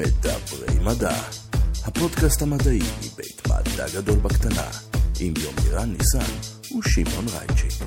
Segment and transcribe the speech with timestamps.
[0.00, 1.14] מדברי מדע,
[1.84, 4.68] הפודקאסט המדעי מבית מדע גדול בקטנה,
[5.20, 6.32] עם יומירן ניסן
[6.78, 7.84] ושמעון רייצ'י.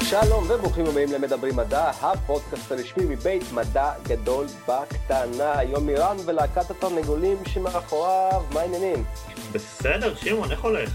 [0.00, 5.62] שלום וברוכים הבאים למדברי מדע, הפודקאסט הרשמי מבית מדע גדול בקטנה.
[5.62, 9.04] יומירן ולהקת התרנגולים שמאחוריו, מה העניינים?
[9.52, 10.90] בסדר, שמעון, איך הולך?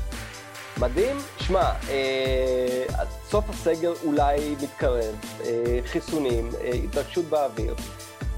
[0.79, 1.17] מדהים.
[1.39, 2.83] שמע, אה,
[3.29, 5.15] סוף הסגר אולי מתקרב,
[5.45, 7.75] אה, חיסונים, אה, התרגשות באוויר,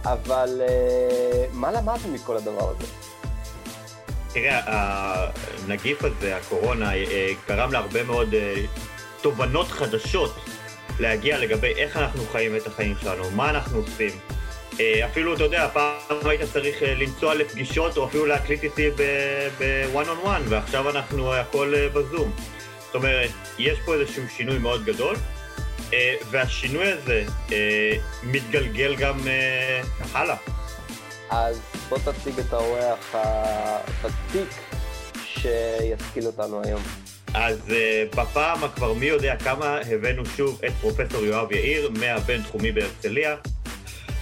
[0.03, 2.85] אבל אה, מה למדנו מכל הדבר הזה?
[4.33, 8.55] תראה, הנגיף הזה, הקורונה, אה, גרם להרבה מאוד אה,
[9.21, 10.35] תובנות חדשות
[10.99, 14.11] להגיע לגבי איך אנחנו חיים את החיים שלנו, מה אנחנו עושים.
[14.81, 18.89] אה, אפילו, אתה יודע, פעם היית צריך אה, לנסוע לפגישות או אפילו להקליט איתי
[19.59, 22.31] ב-one on one, ועכשיו אנחנו הכל אה, בזום.
[22.85, 25.15] זאת אומרת, יש פה איזשהו שינוי מאוד גדול,
[26.29, 27.23] והשינוי הזה
[28.23, 29.19] מתגלגל גם
[30.13, 30.35] הלאה.
[31.29, 33.15] אז בוא תציג את האורח
[34.01, 34.49] הוותיק
[35.25, 36.81] שישכיל אותנו היום.
[37.33, 43.35] אז uh, בפעם הכבר מי יודע כמה הבאנו שוב את פרופסור יואב יאיר מהבינתחומי בהרצליה,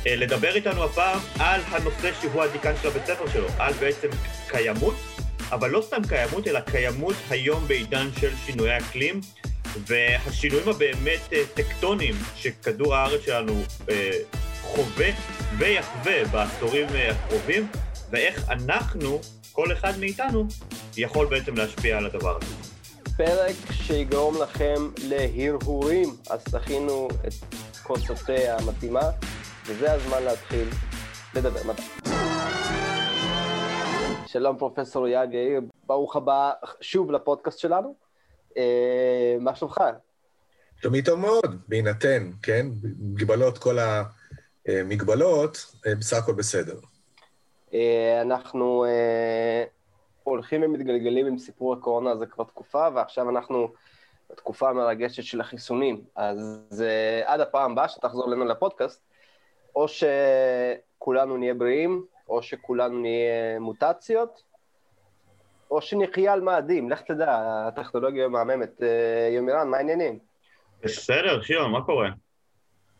[0.05, 4.07] לדבר איתנו הפעם על הנושא שהוא הדיקן של הבית ספר שלו, על בעצם
[4.47, 4.95] קיימות,
[5.51, 9.21] אבל לא סתם קיימות, אלא קיימות היום בעידן של שינויי אקלים,
[9.87, 13.91] והשינויים הבאמת uh, טקטוניים שכדור הארץ שלנו uh,
[14.61, 15.09] חווה
[15.57, 17.67] ויחווה בעשורים הקרובים,
[18.11, 20.47] ואיך אנחנו, כל אחד מאיתנו,
[20.97, 22.55] יכול בעצם להשפיע על הדבר הזה.
[23.17, 27.33] פרק שיגרום לכם להרהורים, אז תכינו את
[27.83, 29.01] כוס התה המתאימה,
[29.69, 30.67] וזה הזמן להתחיל
[31.35, 31.73] לדבר.
[34.27, 37.95] שלום פרופסור יאג יאיר, ברוך הבא שוב לפודקאסט שלנו.
[38.57, 39.81] אה, מה שלומך?
[40.81, 42.67] שלומי טוב מאוד, בהינתן, כן?
[42.99, 43.77] מגבלות כל
[44.67, 46.79] המגבלות, אה, בסך הכל בסדר.
[47.73, 48.85] אה, אנחנו
[50.23, 53.67] הולכים ומתגלגלים עם סיפור הקורונה הזה כבר תקופה, ועכשיו אנחנו
[54.29, 56.03] בתקופה המרגשת של החיסונים.
[56.15, 59.08] אז uh, עד הפעם הבאה שתחזור אלינו לפודקאסט,
[59.75, 64.43] או שכולנו נהיה בריאים, או שכולנו נהיה מוטציות,
[65.71, 68.79] או שנחיה על מאדים, לך תדע, הטכנולוגיה מהממת.
[68.79, 68.83] Uh,
[69.35, 70.19] יומירן, מה העניינים?
[70.83, 72.09] בסדר, שיון, מה קורה?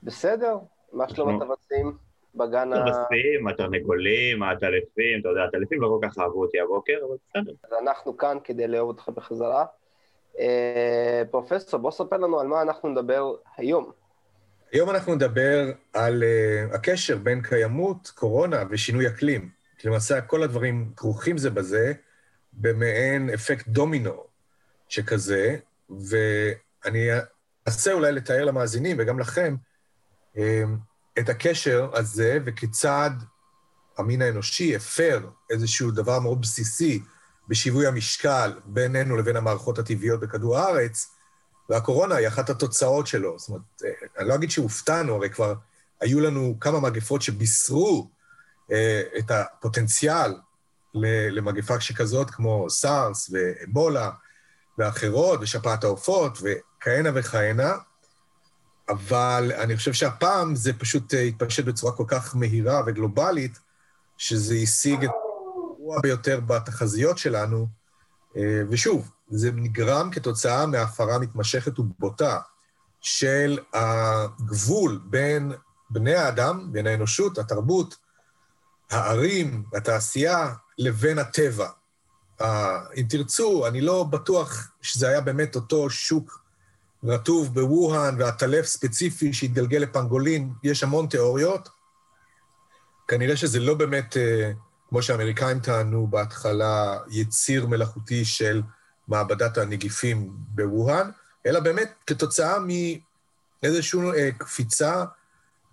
[0.04, 0.58] בסדר,
[0.94, 1.98] מה שלום הטווסים?
[2.36, 2.76] בגן ה...
[2.76, 7.54] הכבשים, התרנגולים, העטלפים, אתה יודע, העטלפים לא כל כך אהבו אותי הבוקר, אבל בסדר.
[7.64, 9.66] אז אנחנו כאן כדי לאהוב אותך בחזרה.
[10.40, 13.92] אה, פרופסור, בוא ספר לנו על מה אנחנו נדבר היום.
[14.72, 19.50] היום אנחנו נדבר על uh, הקשר בין קיימות, קורונה ושינוי אקלים.
[19.78, 21.94] כי למעשה כל הדברים כרוכים זה בזה,
[22.54, 24.24] במעין אפקט דומינו
[24.90, 25.58] שכזה,
[25.90, 27.10] ואני
[27.68, 29.56] אנסה אולי לתאר למאזינים וגם לכם,
[30.36, 30.40] uh,
[31.20, 33.12] את הקשר הזה וכיצד
[33.98, 37.04] המין האנושי הפר איזשהו דבר מאוד בסיסי
[37.48, 41.16] בשיווי המשקל בינינו לבין המערכות הטבעיות בכדור הארץ,
[41.70, 43.40] והקורונה היא אחת התוצאות שלו.
[43.40, 43.62] זאת אומרת,
[44.20, 45.54] אני לא אגיד שהופתענו, הרי כבר
[46.02, 48.10] היו לנו כמה מגפות שבישרו
[48.72, 50.34] אה, את הפוטנציאל
[51.32, 54.12] למגפה שכזאת, כמו סארס ואבולה
[54.78, 57.74] ואחרות, ושפעת העופות וכהנה וכהנה,
[58.90, 63.60] אבל אני חושב שהפעם זה פשוט אה, התפשט בצורה כל כך מהירה וגלובלית,
[64.18, 67.68] שזה השיג את הגרוע ביותר בתחזיות שלנו.
[68.38, 72.40] אה, ושוב, זה נגרם כתוצאה מהפרה מתמשכת ובוטה
[73.02, 75.52] של הגבול בין
[75.90, 77.96] בני האדם, בין האנושות, התרבות,
[78.92, 81.70] הערים, התעשייה, לבין הטבע.
[82.98, 86.44] אם תרצו, אני לא בטוח שזה היה באמת אותו שוק
[87.04, 91.70] רטוב בווהאן ועטלף ספציפי שהתגלגל לפנגולין, יש המון תיאוריות.
[93.08, 94.52] כנראה שזה לא באמת, אה,
[94.90, 98.62] כמו שהאמריקאים טענו בהתחלה, יציר מלאכותי של
[99.10, 101.10] מעבדת הנגיפים בווהאן,
[101.46, 102.58] אלא באמת כתוצאה
[103.64, 105.04] מאיזושהי אה, קפיצה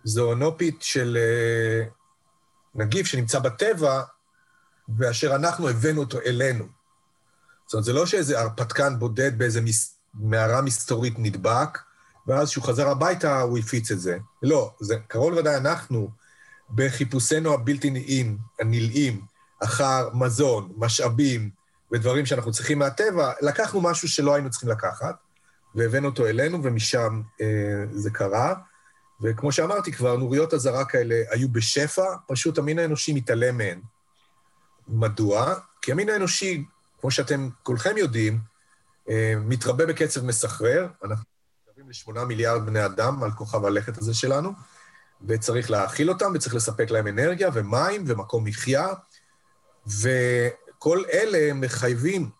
[0.04, 1.88] זואונופית של אה,
[2.74, 4.02] נגיף שנמצא בטבע,
[4.98, 6.64] ואשר אנחנו הבאנו אותו אלינו.
[7.66, 9.96] זאת אומרת, זה לא שאיזה הרפתקן בודד באיזה מס...
[10.14, 11.78] מערה מסתורית נדבק,
[12.26, 14.18] ואז כשהוא חזר הביתה הוא הפיץ את זה.
[14.42, 16.10] לא, זה קרוב לוודאי אנחנו,
[16.74, 19.20] בחיפושינו הבלתי נלאים, הנלאים,
[19.64, 21.50] אחר מזון, משאבים
[21.92, 25.16] ודברים שאנחנו צריכים מהטבע, לקחנו משהו שלא היינו צריכים לקחת,
[25.74, 28.54] והבאנו אותו אלינו, ומשם אה, זה קרה.
[29.20, 33.80] וכמו שאמרתי כבר, נוריות אזהרה כאלה היו בשפע, פשוט המין האנושי מתעלם מהן.
[34.88, 35.54] מדוע?
[35.82, 36.64] כי המין האנושי,
[37.00, 38.38] כמו שאתם כולכם יודעים,
[39.08, 41.24] אה, מתרבה בקצב מסחרר, אנחנו
[41.60, 44.52] מתקרבים לשמונה מיליארד בני אדם על כוכב הלכת הזה שלנו,
[45.28, 48.86] וצריך להאכיל אותם, וצריך לספק להם אנרגיה ומים ומקום מחיה,
[50.76, 52.30] וכל אלה מחייבים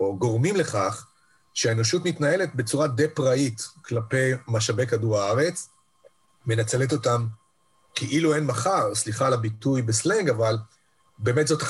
[0.00, 1.06] או גורמים לכך
[1.54, 5.68] שהאנושות מתנהלת בצורה די פראית כלפי משאבי כדור הארץ,
[6.46, 7.26] מנצלת אותם
[7.94, 10.56] כאילו אין מחר, סליחה על הביטוי בסלנג, אבל
[11.18, 11.62] באמת זאת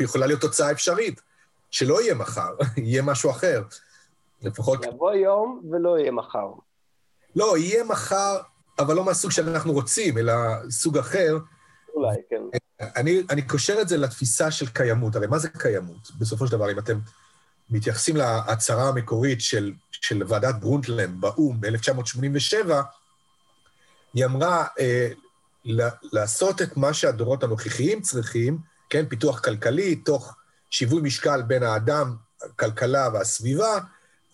[0.00, 1.20] יכולה להיות תוצאה אפשרית,
[1.70, 3.62] שלא יהיה מחר, יהיה משהו אחר.
[4.42, 4.84] לפחות...
[4.84, 6.48] יבוא יום ולא יהיה מחר.
[7.36, 8.38] לא, יהיה מחר,
[8.78, 10.34] אבל לא מהסוג שאנחנו רוצים, אלא
[10.70, 11.38] סוג אחר.
[11.94, 12.42] אולי, כן.
[12.96, 15.16] אני, אני קושר את זה לתפיסה של קיימות.
[15.16, 16.10] הרי מה זה קיימות?
[16.18, 16.98] בסופו של דבר, אם אתם
[17.70, 22.70] מתייחסים להצהרה המקורית של, של ועדת ברונטלנד באו"ם ב-1987,
[24.14, 25.08] היא אמרה אה,
[26.12, 28.58] לעשות את מה שהדורות הנוכחיים צריכים,
[28.90, 30.34] כן, פיתוח כלכלי, תוך
[30.70, 33.78] שיווי משקל בין האדם, הכלכלה והסביבה,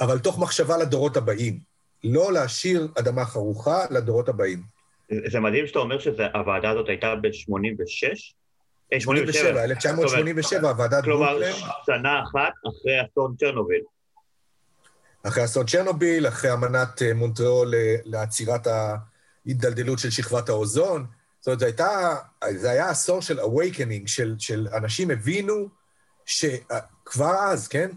[0.01, 1.59] אבל תוך מחשבה לדורות הבאים.
[2.05, 4.63] לא להשאיר אדמה חרוכה לדורות הבאים.
[5.31, 8.33] זה מדהים שאתה אומר שהוועדה הזאת הייתה ב-86?
[8.99, 11.39] 87, 1987, ועדת כלומר,
[11.87, 13.81] שנה אחת אחרי אסון צ'רנוביל.
[15.23, 21.07] אחרי אסון צ'רנוביל, אחרי אמנת אה, מונטריאול אה, לעצירת ההידלדלות של שכבת האוזון.
[21.41, 22.17] זאת אומרת, זה, הייתה,
[22.51, 25.69] זה היה עשור של awakening, של, של אנשים הבינו
[26.27, 27.91] שכבר אז, כן?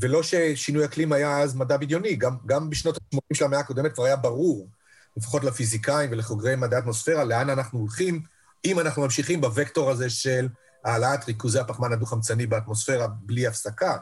[0.00, 4.04] ולא ששינוי אקלים היה אז מדע בדיוני, גם, גם בשנות ה-80 של המאה הקודמת כבר
[4.04, 4.68] היה ברור,
[5.16, 8.22] לפחות לפיזיקאים ולחוגרי מדעי אטמוספירה, לאן אנחנו הולכים,
[8.64, 10.48] אם אנחנו ממשיכים בוקטור הזה של
[10.84, 13.96] העלאת ריכוזי הפחמן הדו-חמצני באטמוספירה בלי הפסקה.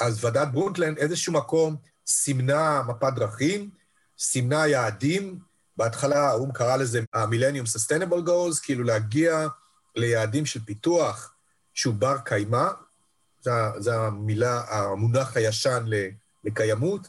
[0.00, 3.70] אז ועדת ברונטלנד איזשהו מקום סימנה מפת דרכים,
[4.18, 5.38] סימנה יעדים,
[5.76, 9.46] בהתחלה האו"ם קרא לזה ה-Millennium Sustainable Goals, כאילו להגיע
[9.96, 11.34] ליעדים של פיתוח
[11.74, 12.68] שהוא בר קיימא,
[13.78, 15.84] זה המילה, המונח הישן
[16.44, 17.08] לקיימות,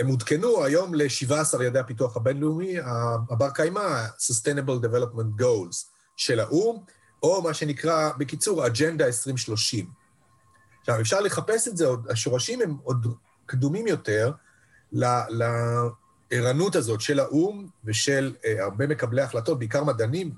[0.00, 2.76] והם עודכנו היום ל-17 יעדי הפיתוח הבינלאומי,
[3.30, 5.86] הבר קיימא, Sustainable Development Goals
[6.16, 6.84] של האו"ם,
[7.22, 9.90] או מה שנקרא, בקיצור, אג'נדה 2030.
[10.80, 13.06] עכשיו, אפשר לחפש את זה עוד, השורשים הם עוד
[13.46, 14.32] קדומים יותר
[14.92, 20.32] לערנות הזאת של האו"ם ושל אה, הרבה מקבלי החלטות, בעיקר מדענים,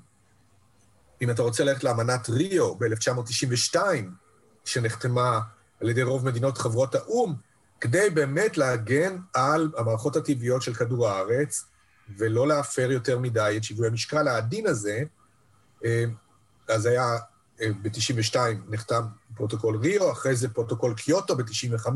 [1.21, 3.77] אם אתה רוצה ללכת לאמנת ריו ב-1992,
[4.65, 5.39] שנחתמה
[5.81, 7.52] על ידי רוב מדינות חברות האו"ם,
[7.83, 11.65] כדי באמת להגן על המערכות הטבעיות של כדור הארץ,
[12.17, 15.03] ולא להפר יותר מדי את שיווי המשקל העדין הזה,
[15.85, 16.03] אה,
[16.69, 17.17] אז היה,
[17.61, 18.37] אה, ב-92
[18.69, 19.03] נחתם
[19.35, 21.87] פרוטוקול ריו, אחרי זה פרוטוקול קיוטו ב-95,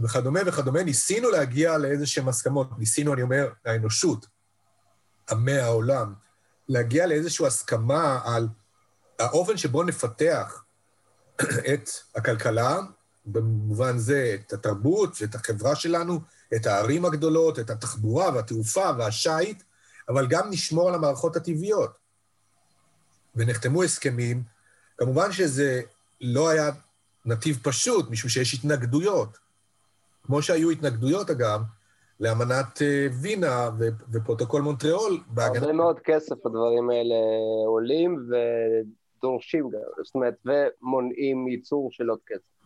[0.00, 0.82] וכדומה וכדומה.
[0.82, 2.78] ניסינו להגיע לאיזה שהן הסכמות.
[2.78, 4.26] ניסינו, אני אומר, האנושות,
[5.30, 6.14] עמי העולם,
[6.68, 8.48] להגיע לאיזושהי הסכמה על
[9.18, 10.62] האופן שבו נפתח
[11.72, 12.80] את הכלכלה,
[13.32, 16.20] במובן זה את התרבות ואת החברה שלנו,
[16.56, 19.62] את הערים הגדולות, את התחבורה והתעופה והשיט,
[20.08, 21.90] אבל גם נשמור על המערכות הטבעיות.
[23.36, 24.42] ונחתמו הסכמים.
[24.98, 25.80] כמובן שזה
[26.20, 26.70] לא היה
[27.24, 29.38] נתיב פשוט, משום שיש התנגדויות.
[30.22, 31.60] כמו שהיו התנגדויות, אגב,
[32.20, 33.70] לאמנת אה, וינה
[34.12, 35.20] ופרוטוקול מונטריאול.
[35.26, 35.58] בהגנה...
[35.58, 37.14] הרבה מאוד כסף הדברים האלה
[37.66, 42.57] עולים ודורשים גם, זאת אומרת, ומונעים ייצור של עוד כסף.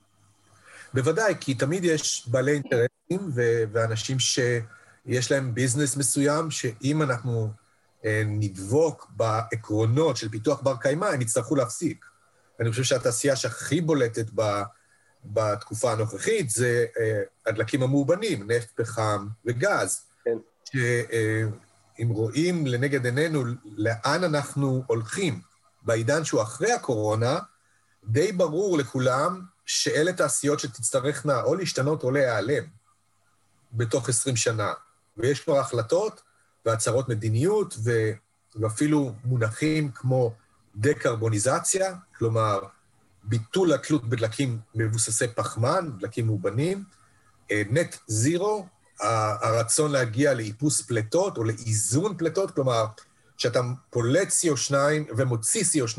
[0.94, 7.50] בוודאי, כי תמיד יש בעלי אינטרסים ו- ואנשים שיש להם ביזנס מסוים, שאם אנחנו
[8.05, 12.05] אה, נדבוק בעקרונות של פיתוח בר קיימא, הם יצטרכו להפסיק.
[12.60, 14.62] אני חושב שהתעשייה שהכי בולטת ב...
[15.24, 20.00] בתקופה הנוכחית זה אה, הדלקים המאובנים, נפט, פחם וגז.
[20.24, 20.38] כן.
[20.64, 25.40] שאם רואים לנגד עינינו לאן אנחנו הולכים
[25.82, 27.38] בעידן שהוא אחרי הקורונה,
[28.05, 32.64] די ברור לכולם שאלה תעשיות שתצטרכנה או להשתנות או להיעלם
[33.72, 34.72] בתוך 20 שנה.
[35.16, 36.22] ויש כבר החלטות
[36.66, 37.74] והצהרות מדיניות
[38.56, 40.34] ואפילו מונחים כמו
[40.76, 42.60] דקרבוניזציה, כלומר,
[43.24, 46.84] ביטול התלות בדלקים מבוססי פחמן, דלקים מאובנים,
[47.52, 48.66] נט זירו,
[49.00, 52.86] הרצון להגיע לאיפוס פליטות או לאיזון פליטות, כלומר,
[53.36, 54.74] שאתה פולט CO2
[55.16, 55.98] ומוציא CO2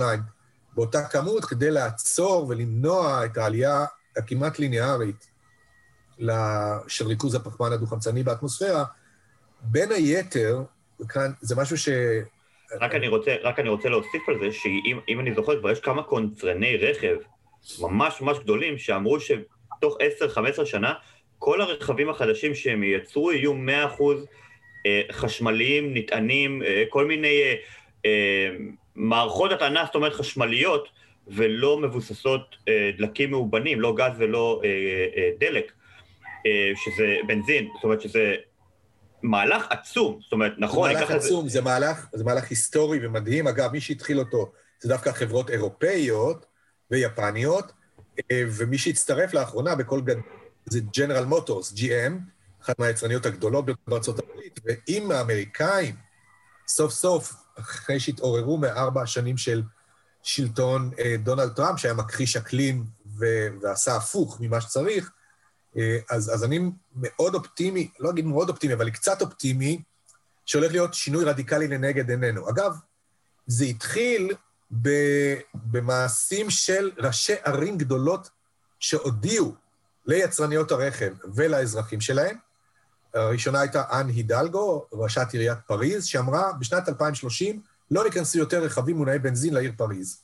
[0.76, 3.86] באותה כמות כדי לעצור ולמנוע את העלייה
[4.18, 5.30] הכמעט ליניארית
[6.88, 8.84] של ריכוז הפחמן הדו-חמצני באטמוספירה.
[9.62, 10.62] בין היתר,
[11.00, 11.90] וכאן זה משהו ש...
[12.82, 16.04] רק אני רוצה, רק אני רוצה להוסיף על זה, שאם אני זוכר, כבר יש כמה
[16.04, 17.16] קונצרני רכב
[17.80, 19.98] ממש ממש גדולים, שאמרו שתוך
[20.62, 20.94] 10-15 שנה,
[21.40, 23.58] כל הרכבים החדשים שהם ייצרו יהיו 100%
[24.86, 27.42] אה, חשמליים, נטענים, אה, כל מיני
[28.06, 28.50] אה,
[28.96, 30.88] מערכות הטענה, זאת אומרת חשמליות,
[31.28, 32.56] ולא מבוססות
[32.98, 34.62] דלקים מאובנים, לא גז ולא
[35.40, 35.72] דלק,
[36.76, 38.36] שזה בנזין, זאת אומרת שזה
[39.24, 41.54] מהלך עצום, זאת אומרת, נכון, זה מהלך עצום, זה...
[41.54, 43.48] זה, מהלך, זה מהלך היסטורי ומדהים.
[43.48, 46.46] אגב, מי שהתחיל אותו זה דווקא חברות אירופאיות
[46.92, 47.72] ויפניות,
[48.32, 50.16] אה, ומי שהצטרף לאחרונה בכל גד...
[50.66, 52.14] זה ג'נרל מוטורס, GM,
[52.64, 55.96] אחת מהיצרניות הגדולות בארצות הברית, ואם האמריקאים,
[56.68, 59.64] סוף סוף, אחרי שהתעוררו מארבע השנים של
[60.24, 62.86] שלטון אה, דונלד טראמפ, שהיה מכחיש אקלים
[63.20, 65.12] ו- ועשה הפוך ממה שצריך,
[65.78, 66.60] אה, אז, אז אני
[66.96, 69.82] מאוד אופטימי, לא אגיד מאוד אופטימי, אבל קצת אופטימי,
[70.46, 72.50] שהולך להיות שינוי רדיקלי לנגד עינינו.
[72.50, 72.76] אגב,
[73.48, 74.32] זה התחיל
[75.54, 78.30] במעשים של ראשי ערים גדולות
[78.80, 79.56] שהודיעו
[80.06, 82.38] ליצרניות הרכב ולאזרחים שלהם.
[83.14, 89.20] הראשונה הייתה אן הידלגו, ראשת עיריית פריז, שאמרה, בשנת 2030 לא ייכנסו יותר רכבים מונעי
[89.20, 90.18] בנזין לעיר פריז.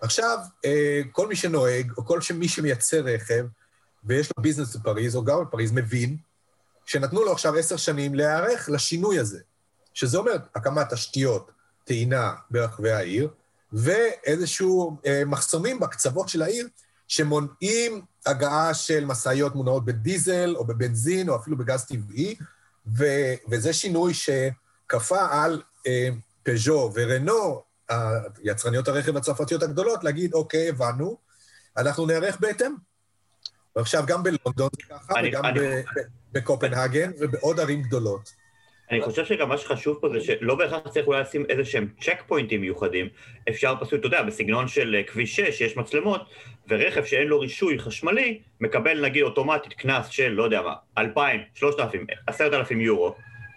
[0.00, 3.46] עכשיו, אה, כל מי שנוהג, או כל מי שמייצר רכב,
[4.04, 6.16] ויש לו ביזנס בפריז, או גר בפריז, מבין
[6.86, 9.40] שנתנו לו עכשיו עשר שנים להיערך לשינוי הזה,
[9.94, 11.50] שזה אומר הקמת תשתיות
[11.84, 13.28] טעינה ברחבי העיר,
[13.72, 16.68] ואיזשהו אה, מחסומים בקצוות של העיר,
[17.08, 22.34] שמונעים הגעה של משאיות מונעות בדיזל או בבנזין או אפילו בגז טבעי,
[22.96, 26.08] ו- וזה שינוי שכפה על אה,
[26.42, 27.62] פז'ו ורנו,
[28.42, 31.18] יצרניות הרכב הצרפתיות הגדולות, להגיד, אוקיי, הבנו,
[31.76, 32.74] אנחנו נערך בהתאם.
[33.76, 35.60] ועכשיו גם בלונדון זה ככה, אני, וגם אני...
[36.32, 38.32] בקופנהגן ובעוד ערים גדולות.
[38.90, 42.22] אני חושב שגם מה שחשוב פה זה שלא בהכרח צריך אולי לשים איזה שהם צ'ק
[42.26, 43.08] פוינטים מיוחדים,
[43.48, 46.20] אפשר פשוט, אתה יודע, בסגנון של אה, כביש 6 יש מצלמות,
[46.70, 52.06] ורכב שאין לו רישוי חשמלי, מקבל נגיד אוטומטית קנס של, לא יודע מה, 2,000, 3,000,
[52.26, 53.14] 10,000 יורו,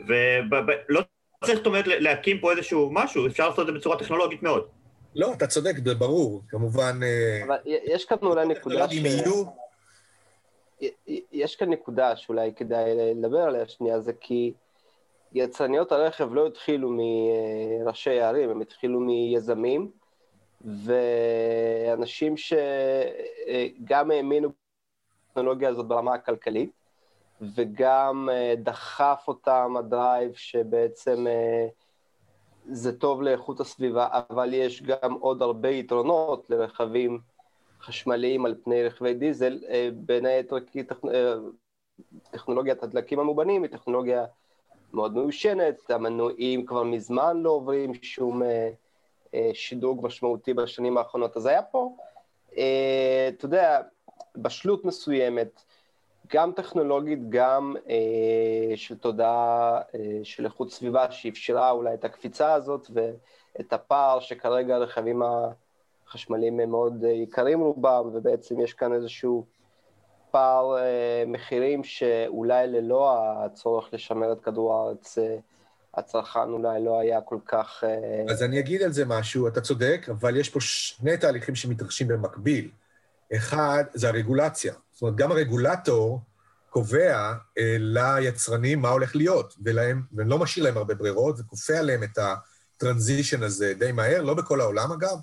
[0.07, 1.01] ולא
[1.45, 4.67] צריך, זאת אומרת, להקים פה איזשהו משהו, אפשר לעשות את זה בצורה טכנולוגית מאוד.
[5.15, 6.99] לא, אתה צודק, זה ברור, כמובן...
[7.03, 8.93] אה, אבל יש כאן אולי נקודה ש...
[11.31, 14.53] יש כאן נקודה שאולי כדאי לדבר עליה שנייה, זה כי
[15.33, 16.97] יצרניות הרכב לא התחילו
[17.83, 19.91] מראשי הערים, הם התחילו מיזמים,
[20.63, 24.49] ואנשים שגם האמינו
[25.29, 26.71] בטכנולוגיה הזאת ברמה הכלכלית,
[27.41, 31.25] וגם דחף אותם הדרייב שבעצם
[32.65, 37.19] זה טוב לאיכות הסביבה, אבל יש גם עוד הרבה יתרונות לרכבים
[37.81, 39.59] חשמליים על פני רכבי דיזל,
[39.93, 40.83] בין היתר כי
[42.31, 44.25] טכנולוגיית הדלקים המובנים היא טכנולוגיה
[44.93, 48.69] מאוד מיושנת, המנועים כבר מזמן לא עוברים שום אה, אה,
[49.53, 51.37] שדרוג משמעותי בשנים האחרונות.
[51.37, 51.95] אז היה פה,
[52.57, 53.81] אה, אתה יודע,
[54.35, 55.63] בשלות מסוימת,
[56.33, 62.87] גם טכנולוגית, גם אה, של תודעה אה, של איכות סביבה, שאפשרה אולי את הקפיצה הזאת
[62.93, 65.21] ואת הפער שכרגע הרכבים
[66.07, 69.45] החשמליים הם מאוד אה, יקרים רובם, ובעצם יש כאן איזשהו
[70.31, 73.11] פער אה, מחירים שאולי ללא
[73.45, 75.37] הצורך לשמר את כדור הארץ, אה,
[75.95, 77.83] הצרכן אולי לא היה כל כך...
[77.83, 78.33] אה...
[78.33, 82.69] אז אני אגיד על זה משהו, אתה צודק, אבל יש פה שני תהליכים שמתרחשים במקביל.
[83.35, 84.73] אחד, זה הרגולציה.
[84.93, 86.21] זאת אומרת, גם הרגולטור
[86.69, 92.17] קובע אה, ליצרנים מה הולך להיות, ולהם, ולא משאיר להם הרבה ברירות, וכופה עליהם את
[92.17, 95.17] הטרנזישן הזה די מהר, לא בכל העולם אגב.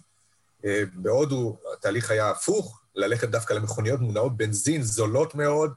[0.65, 5.73] אה, בהודו התהליך היה הפוך, ללכת דווקא למכוניות מונעות בנזין זולות מאוד,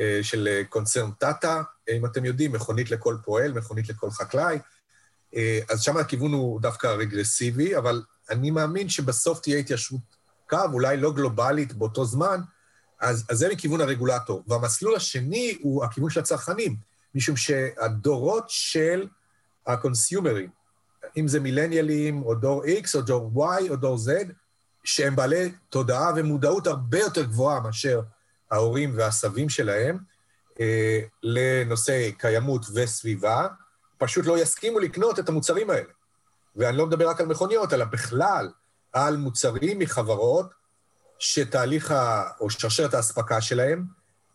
[0.00, 1.62] אה, של אה, קונצרן טאטה,
[1.96, 4.58] אם אתם יודעים, מכונית לכל פועל, מכונית לכל חקלאי.
[5.70, 10.00] אז שם הכיוון הוא דווקא רגרסיבי, אבל אני מאמין שבסוף תהיה התיישבות
[10.48, 12.40] קו, אולי לא גלובלית באותו זמן,
[13.00, 14.44] אז, אז זה מכיוון הרגולטור.
[14.46, 16.76] והמסלול השני הוא הכיוון של הצרכנים,
[17.14, 19.06] משום שהדורות של
[19.66, 20.50] הקונסיומרים,
[21.16, 24.10] אם זה מילניאלים, או דור X, או דור Y, או דור Z,
[24.84, 28.00] שהם בעלי תודעה ומודעות הרבה יותר גבוהה מאשר
[28.50, 29.98] ההורים והסבים שלהם
[30.60, 33.46] אה, לנושא קיימות וסביבה,
[33.98, 35.88] פשוט לא יסכימו לקנות את המוצרים האלה.
[36.56, 38.50] ואני לא מדבר רק על מכוניות, אלא בכלל
[38.92, 40.50] על מוצרים מחברות
[41.18, 42.22] שתהליך ה...
[42.40, 43.84] או שרשרת האספקה שלהם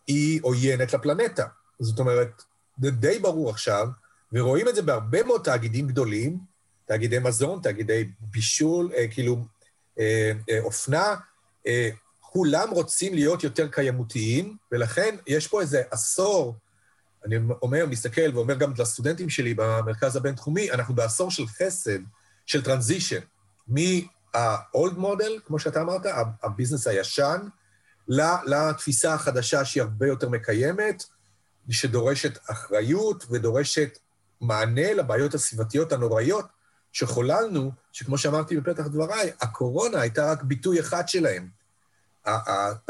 [0.06, 1.46] היא עוינת לפלנטה.
[1.80, 2.42] זאת אומרת,
[2.82, 3.88] זה די ברור עכשיו,
[4.32, 6.38] ורואים את זה בהרבה מאוד תאגידים גדולים,
[6.86, 9.44] תאגידי מזון, תאגידי בישול, אה, כאילו
[9.98, 11.14] אה, אה, אופנה,
[11.66, 11.90] אה,
[12.34, 16.56] כולם רוצים להיות יותר קיימותיים, ולכן יש פה איזה עשור,
[17.24, 21.98] אני אומר, מסתכל ואומר גם לסטודנטים שלי במרכז הבינתחומי, אנחנו בעשור של חסד,
[22.46, 23.20] של טרנזישן,
[23.68, 26.00] מה-old model, כמו שאתה אמרת,
[26.42, 27.40] הביזנס הישן,
[28.46, 31.04] לתפיסה החדשה שהיא הרבה יותר מקיימת,
[31.70, 33.98] שדורשת אחריות ודורשת
[34.40, 36.44] מענה לבעיות הסביבתיות הנוראיות
[36.92, 41.48] שחוללנו, שכמו שאמרתי בפתח דבריי, הקורונה הייתה רק ביטוי אחד שלהם.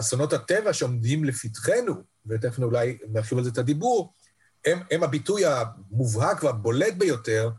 [0.00, 1.94] אסונות הטבע שעומדים לפתחנו,
[2.26, 4.12] ותכף אולי נרחיב על זה את הדיבור,
[4.66, 7.50] הם, הם הביטוי המובהק והבולט ביותר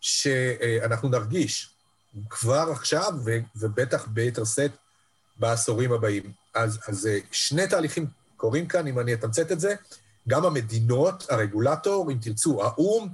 [0.00, 1.74] שאנחנו נרגיש
[2.30, 3.12] כבר עכשיו,
[3.56, 4.70] ובטח ביתר שאת
[5.36, 6.32] בעשורים הבאים.
[6.54, 9.74] אז, אז שני תהליכים קורים כאן, אם אני אתמצת את זה.
[10.28, 13.08] גם המדינות, הרגולטור, אם תרצו, האו"ם,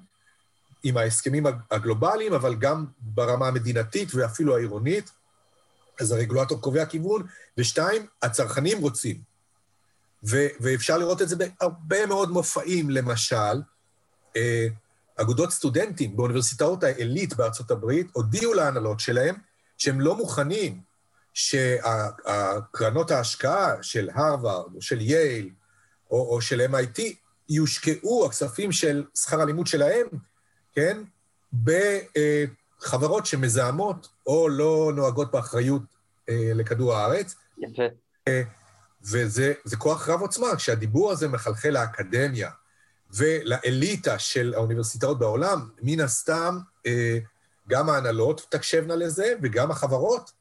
[0.83, 5.11] עם ההסכמים הגלובליים, אבל גם ברמה המדינתית ואפילו העירונית.
[6.01, 7.27] אז הרגולטור קובע כיוון,
[7.59, 9.21] ושתיים, הצרכנים רוצים.
[10.29, 13.63] ו- ואפשר לראות את זה בהרבה מאוד מופעים, למשל,
[14.37, 14.67] אה,
[15.17, 19.35] אגודות סטודנטים באוניברסיטאות העילית בארצות הברית הודיעו להנהלות שלהם
[19.79, 20.81] שהם לא מוכנים
[21.35, 25.51] שהקרנות ההשקעה של הרווארד או של יייל
[26.11, 27.03] או, או של MIT
[27.49, 30.07] יושקעו הכספים של שכר הלימוד שלהם,
[30.75, 30.99] כן,
[32.81, 35.83] בחברות שמזהמות או לא נוהגות באחריות
[36.29, 37.35] אה, לכדור הארץ.
[37.59, 37.83] יפה.
[38.29, 38.43] אה,
[39.03, 42.51] וזה כוח רב עוצמה, כשהדיבור הזה מחלחל לאקדמיה
[43.11, 47.19] ולאליטה של האוניברסיטאות בעולם, מן הסתם אה,
[47.69, 50.33] גם ההנהלות תקשבנה לזה וגם החברות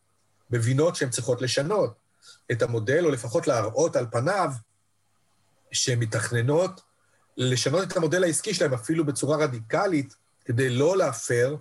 [0.51, 1.93] מבינות שהן צריכות לשנות
[2.51, 4.51] את המודל, או לפחות להראות על פניו
[5.71, 6.81] שהן מתכננות
[7.37, 10.15] לשנות את המודל העסקי שלהם אפילו בצורה רדיקלית,
[10.45, 11.55] כדי לא להפר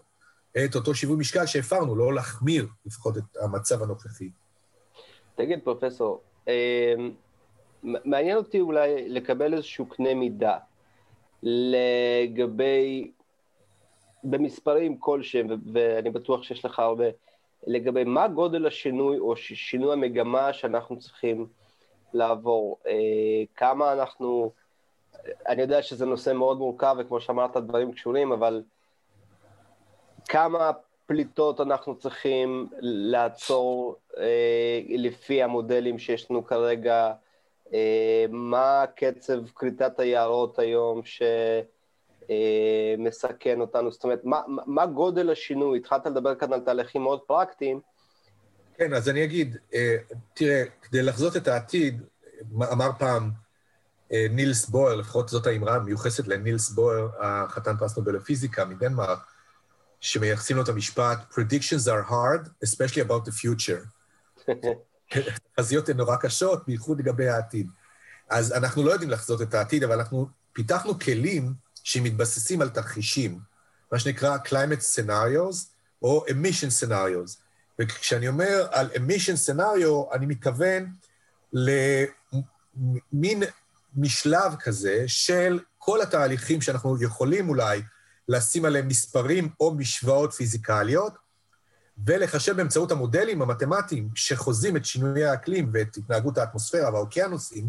[0.64, 4.30] את אותו שיווי משקל שהפרנו, לא להחמיר לפחות את המצב הנוכחי.
[5.34, 6.94] תגיד, פרופסור, אה,
[7.82, 10.58] מעניין אותי אולי לקבל איזשהו קנה מידה
[11.42, 13.10] לגבי,
[14.24, 17.04] במספרים כלשהם, ואני בטוח שיש לך הרבה,
[17.66, 21.46] לגבי מה גודל השינוי או שינוי המגמה שאנחנו צריכים
[22.12, 22.92] לעבור, אה,
[23.56, 24.52] כמה אנחנו,
[25.48, 28.62] אני יודע שזה נושא מאוד מורכב וכמו שאמרת דברים קשורים, אבל
[30.28, 30.70] כמה
[31.06, 37.12] פליטות אנחנו צריכים לעצור אה, לפי המודלים שיש לנו כרגע,
[37.74, 41.00] אה, מה קצב כריתת היערות היום
[42.26, 45.78] שמסכן אותנו, זאת אומרת, מה, מה גודל השינוי?
[45.78, 47.80] התחלת לדבר כאן על תהליכים מאוד פרקטיים.
[48.76, 49.96] כן, אז אני אגיד, אה,
[50.34, 52.02] תראה, כדי לחזות את העתיד,
[52.72, 53.30] אמר פעם
[54.12, 59.18] אה, נילס בויר, לפחות זאת האמרה המיוחסת לנילס בויר, החתן פרס נובל לפיזיקה מדנמרק,
[60.06, 63.86] שמייחסים לו את המשפט, Predictions are hard, especially about the future.
[65.56, 67.70] תחזיות הן נורא קשות, בייחוד לגבי העתיד.
[68.28, 73.38] אז אנחנו לא יודעים לחזות את העתיד, אבל אנחנו פיתחנו כלים שמתבססים על תרחישים,
[73.92, 75.56] מה שנקרא climate scenarios
[76.02, 77.38] או emission scenarios.
[77.78, 80.92] וכשאני אומר על emission scenario, אני מתכוון
[83.12, 83.42] למין
[83.96, 87.82] משלב כזה של כל התהליכים שאנחנו יכולים אולי
[88.28, 91.12] לשים עליהם מספרים או משוואות פיזיקליות,
[92.06, 97.68] ולחשב באמצעות המודלים המתמטיים שחוזים את שינויי האקלים ואת התנהגות האטמוספירה והאוקיינוסים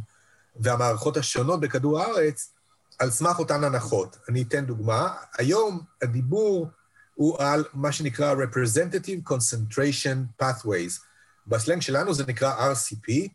[0.55, 2.53] והמערכות השונות בכדור הארץ,
[2.99, 4.17] על סמך אותן הנחות.
[4.29, 5.13] אני אתן דוגמה.
[5.37, 6.67] היום הדיבור
[7.15, 11.01] הוא על מה שנקרא Representative Concentration Pathways.
[11.47, 13.29] בסלנג שלנו זה נקרא RCP,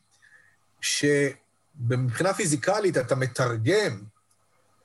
[0.81, 4.03] שמבחינה פיזיקלית אתה מתרגם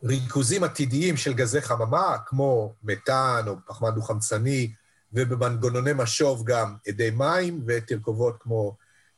[0.04, 4.72] ריכוזים עתידיים של גזי חממה, כמו מתאן או פחמן דו-חמצני,
[5.14, 8.76] ובמנגנוני משוב גם אדי מים ותרכובות כמו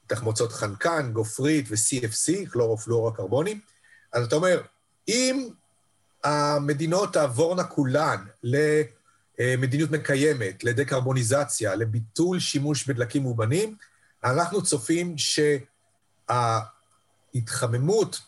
[0.07, 3.59] תחמוצות חנקן, גופרית ו-CFC, כלורופלואורקרבונים.
[4.13, 4.61] אז אתה אומר,
[5.07, 5.49] אם
[6.23, 13.75] המדינות תעבורנה כולן למדיניות מקיימת, לדקרבוניזציה, לביטול שימוש בדלקים מאובנים,
[14.23, 15.15] אנחנו צופים
[17.33, 18.21] שההתחממות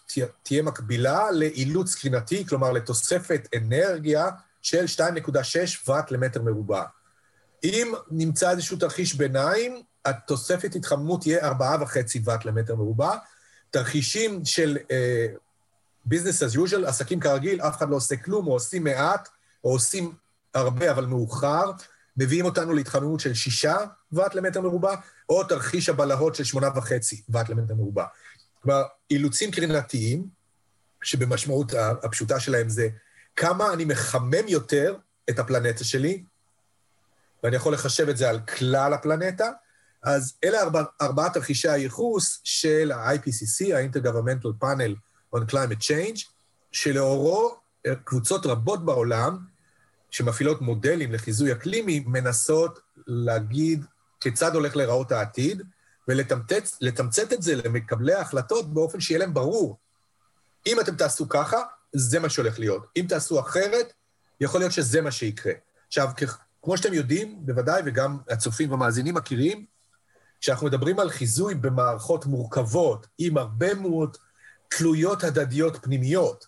[0.44, 4.30] תהיה מקבילה לאילוץ קרינתי, כלומר לתוספת אנרגיה
[4.62, 5.00] של 2.6
[5.88, 6.84] ואט למטר מרובע.
[7.64, 11.60] אם נמצא איזשהו תרחיש ביניים, התוספת התחממות תהיה 4.5
[12.24, 13.16] ואט למטר מרובע.
[13.72, 18.84] תרחישים של uh, business as usual, עסקים כרגיל, אף אחד לא עושה כלום, או עושים
[18.84, 19.30] מעט,
[19.64, 20.14] או עושים
[20.54, 21.72] הרבה אבל מאוחר,
[22.18, 23.66] מביאים אותנו להתחממות של 6
[24.12, 24.96] ואט למטר מרובע,
[25.30, 26.92] או תרחיש הבלהות של 8.5
[27.30, 28.06] ואט למטר מרובע.
[28.64, 30.28] כלומר, אילוצים קרינתיים,
[31.04, 32.88] שבמשמעות הפשוטה שלהם זה
[33.36, 34.96] כמה אני מחמם יותר
[35.30, 36.24] את הפלנטה שלי,
[37.44, 39.50] ואני יכול לחשב את זה על כלל הפלנטה,
[40.04, 44.96] אז אלה ארבע, ארבעת תרחישי הייחוס של ה-IPCC, ה-Intergovernmental Panel
[45.36, 46.30] on Climate Change,
[46.72, 49.38] שלאורו אה, קבוצות רבות בעולם,
[50.12, 53.86] שמפעילות מודלים לחיזוי אקלימי, מנסות להגיד
[54.20, 55.62] כיצד הולך להיראות העתיד,
[56.82, 59.78] ולתמצת את זה למקבלי ההחלטות באופן שיהיה להם ברור.
[60.68, 61.62] אם אתם תעשו ככה,
[61.94, 62.86] זה מה שהולך להיות.
[62.98, 63.94] אם תעשו אחרת,
[64.42, 65.54] יכול להיות שזה מה שיקרה.
[65.88, 66.10] עכשיו,
[66.64, 69.66] כמו שאתם יודעים, בוודאי, וגם הצופים והמאזינים מכירים,
[70.42, 74.18] כשאנחנו מדברים על חיזוי במערכות מורכבות, עם הרבה מאוד
[74.70, 76.48] תלויות הדדיות פנימיות,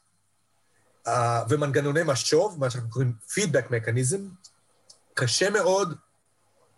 [1.49, 4.27] ומנגנוני משוב, מה שאנחנו קוראים פידבק מקניזם,
[5.13, 5.95] קשה מאוד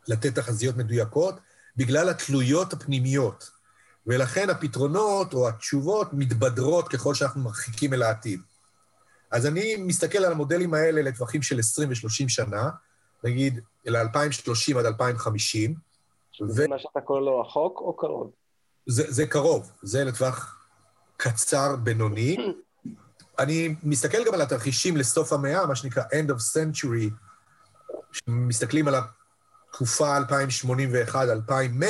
[0.07, 1.35] לתת תחזיות מדויקות
[1.77, 3.55] בגלל התלויות הפנימיות.
[4.07, 8.41] ולכן הפתרונות או התשובות מתבדרות ככל שאנחנו מרחיקים אל העתיד.
[9.31, 12.69] אז אני מסתכל על המודלים האלה לטווחים של 20 ו-30 שנה,
[13.23, 15.75] נגיד ל-2030 עד 2050.
[16.47, 16.69] זה ו...
[16.69, 18.31] מה שאתה קורא לו רחוק או קרוב?
[18.85, 20.67] זה, זה קרוב, זה לטווח
[21.17, 22.37] קצר בינוני.
[23.39, 27.09] אני מסתכל גם על התרחישים לסוף המאה, מה שנקרא End of Century,
[28.11, 28.95] שמסתכלים על
[29.75, 31.83] התקופה 2081-2100,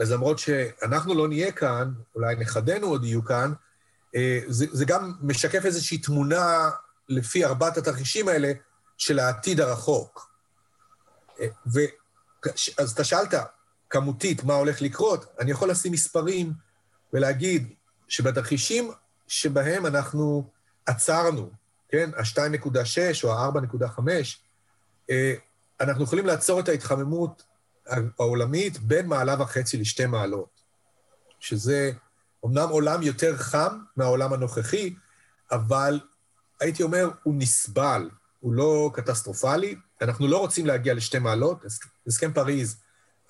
[0.00, 3.52] אז למרות שאנחנו לא נהיה כאן, אולי נכדינו עוד יהיו כאן,
[4.14, 6.70] אה, זה, זה גם משקף איזושהי תמונה
[7.08, 8.52] לפי ארבעת התרחישים האלה
[8.98, 10.30] של העתיד הרחוק.
[11.40, 11.80] אה, ו...
[12.78, 13.34] אז אתה שאלת,
[13.90, 15.34] כמותית, מה הולך לקרות?
[15.40, 16.52] אני יכול לשים מספרים
[17.12, 17.74] ולהגיד
[18.08, 18.90] שבתרחישים
[19.28, 20.50] שבהם אנחנו
[20.86, 21.50] עצרנו,
[21.88, 24.00] כן, ה-2.6 או ה-4.5,
[25.10, 25.34] אה,
[25.80, 27.42] אנחנו יכולים לעצור את ההתחממות
[28.18, 30.60] העולמית בין מעלה וחצי לשתי מעלות,
[31.40, 31.90] שזה
[32.46, 34.94] אמנם עולם יותר חם מהעולם הנוכחי,
[35.52, 36.00] אבל
[36.60, 38.10] הייתי אומר, הוא נסבל,
[38.40, 39.76] הוא לא קטסטרופלי.
[40.02, 41.64] אנחנו לא רוצים להגיע לשתי מעלות.
[42.06, 42.76] הסכם פריז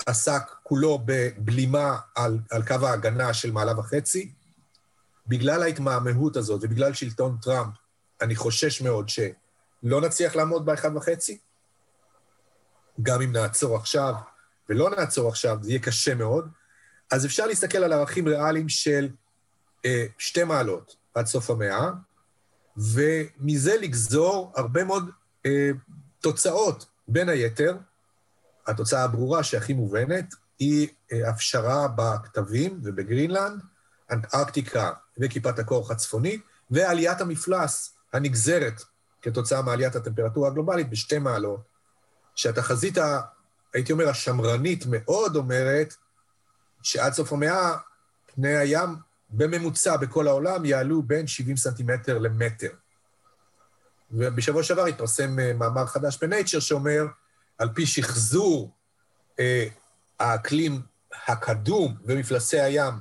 [0.06, 4.32] עסק כולו בבלימה על, על קו ההגנה של מעלה וחצי.
[5.26, 7.74] בגלל ההתמהמהות הזאת ובגלל שלטון טראמפ,
[8.20, 11.38] אני חושש מאוד שלא נצליח לעמוד באחד וחצי.
[13.02, 14.14] גם אם נעצור עכשיו
[14.68, 16.48] ולא נעצור עכשיו, זה יהיה קשה מאוד.
[17.10, 19.08] אז אפשר להסתכל על ערכים ריאליים של
[19.84, 21.90] אה, שתי מעלות עד סוף המאה,
[22.76, 25.10] ומזה לגזור הרבה מאוד
[25.46, 25.70] אה,
[26.20, 26.86] תוצאות.
[27.08, 27.76] בין היתר,
[28.66, 33.62] התוצאה הברורה שהכי מובנת היא אה, הפשרה בכתבים ובגרינלנד,
[34.10, 38.82] אנטארקטיקה וכיפת הכוח הצפונית, ועליית המפלס הנגזרת
[39.22, 41.60] כתוצאה מעליית הטמפרטורה הגלובלית בשתי מעלות,
[42.36, 42.98] שהתחזית,
[43.74, 45.94] הייתי אומר, השמרנית מאוד אומרת
[46.82, 47.76] שעד סוף המאה
[48.34, 48.96] פני הים
[49.30, 52.70] בממוצע בכל העולם יעלו בין 70 סנטימטר למטר.
[54.10, 57.04] ובשבוע שעבר התפרסם אה, מאמר חדש בנייצ'ר שאומר,
[57.58, 58.74] על פי שחזור
[59.38, 59.66] אה,
[60.18, 60.82] האקלים
[61.26, 62.94] הקדום ומפלסי הים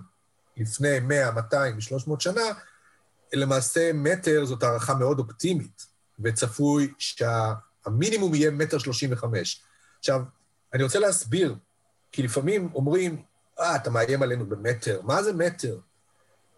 [0.58, 2.42] לפני 100, 200 ו-300 שנה,
[3.34, 5.86] למעשה מטר זאת הערכה מאוד אופטימית,
[6.20, 6.94] וצפוי
[7.86, 9.64] שהמינימום יהיה מטר שלושים וחמש.
[10.00, 10.22] עכשיו,
[10.74, 11.56] אני רוצה להסביר,
[12.12, 13.24] כי לפעמים אומרים,
[13.60, 15.02] אה, אתה מאיים עלינו במטר.
[15.04, 15.80] מה זה מטר?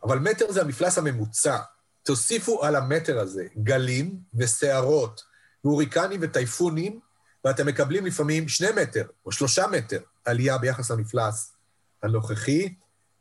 [0.03, 1.57] אבל מטר זה המפלס הממוצע.
[2.03, 5.23] תוסיפו על המטר הזה גלים וסערות,
[5.63, 6.99] והוריקנים וטייפונים,
[7.45, 11.53] ואתם מקבלים לפעמים שני מטר או שלושה מטר עלייה ביחס למפלס
[12.03, 12.73] הנוכחי,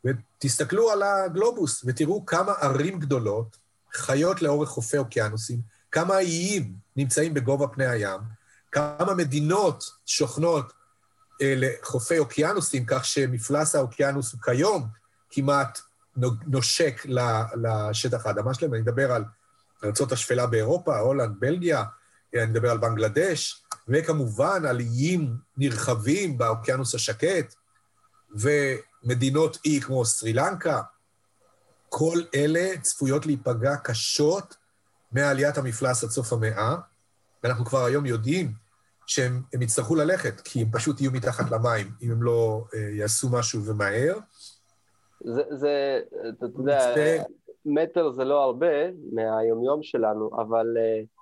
[0.04, 3.56] ותסתכלו על הגלובוס ותראו כמה ערים גדולות
[3.92, 8.20] חיות לאורך חופי אוקיינוסים, כמה איים נמצאים בגובה פני הים,
[8.72, 10.72] כמה מדינות שוכנות
[11.42, 14.88] אה, לחופי אוקיינוסים, כך שמפלס האוקיינוס הוא כיום
[15.30, 15.80] כמעט
[16.46, 17.06] נושק
[17.54, 18.74] לשטח האדמה שלהם.
[18.74, 19.24] אני מדבר על
[19.84, 21.84] ארצות השפלה באירופה, הולנד, בלגיה,
[22.34, 27.54] אה, אני מדבר על בנגלדש, וכמובן על איים נרחבים באוקיינוס השקט,
[28.30, 30.82] ומדינות אי כמו סרי לנקה.
[31.88, 34.56] כל אלה צפויות להיפגע קשות
[35.12, 36.76] מעליית המפלס עד סוף המאה,
[37.44, 38.52] ואנחנו כבר היום יודעים
[39.06, 43.64] שהם יצטרכו ללכת, כי הם פשוט יהיו מתחת למים, אם הם לא uh, יעשו משהו
[43.64, 44.18] ומהר.
[45.24, 47.22] זה, זה אתה יודע,
[47.66, 50.66] מטר זה לא הרבה מהיומיום שלנו, אבל...
[50.76, 51.16] Uh,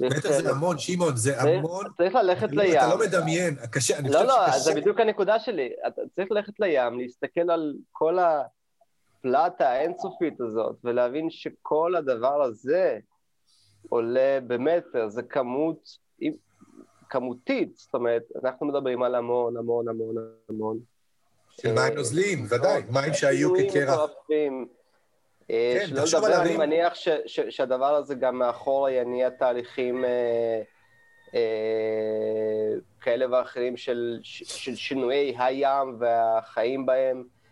[0.00, 1.84] מטר זה המון, שמעון, זה המון.
[1.96, 2.78] צריך ללכת לים.
[2.78, 4.46] אתה לא מדמיין, קשה, אני לא, חושב לא, שקשה.
[4.50, 5.70] לא, לא, זה בדיוק הנקודה שלי.
[5.86, 12.98] אתה צריך ללכת לים, להסתכל על כל הפלטה האינסופית הזאת, ולהבין שכל הדבר הזה
[13.88, 15.98] עולה במטר, זה כמות,
[17.10, 20.14] כמותית, זאת אומרת, אנחנו מדברים על המון, המון, המון,
[20.48, 20.78] המון.
[21.60, 24.00] של מים נוזליים, ודאי, מים שהיו כקרח.
[25.50, 30.62] אה, כן, שלא לדבר, אני מניח ש, ש, שהדבר הזה גם מאחורה יניע תהליכים אה,
[31.34, 37.43] אה, כאלה ואחרים של, של שינויי הים והחיים בהם, אה,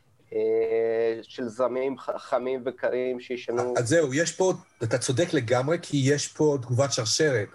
[1.22, 3.74] של זרמים חמים וקרים שישנו.
[3.76, 7.48] אז זהו, יש פה, אתה צודק לגמרי, כי יש פה תגובת שרשרת.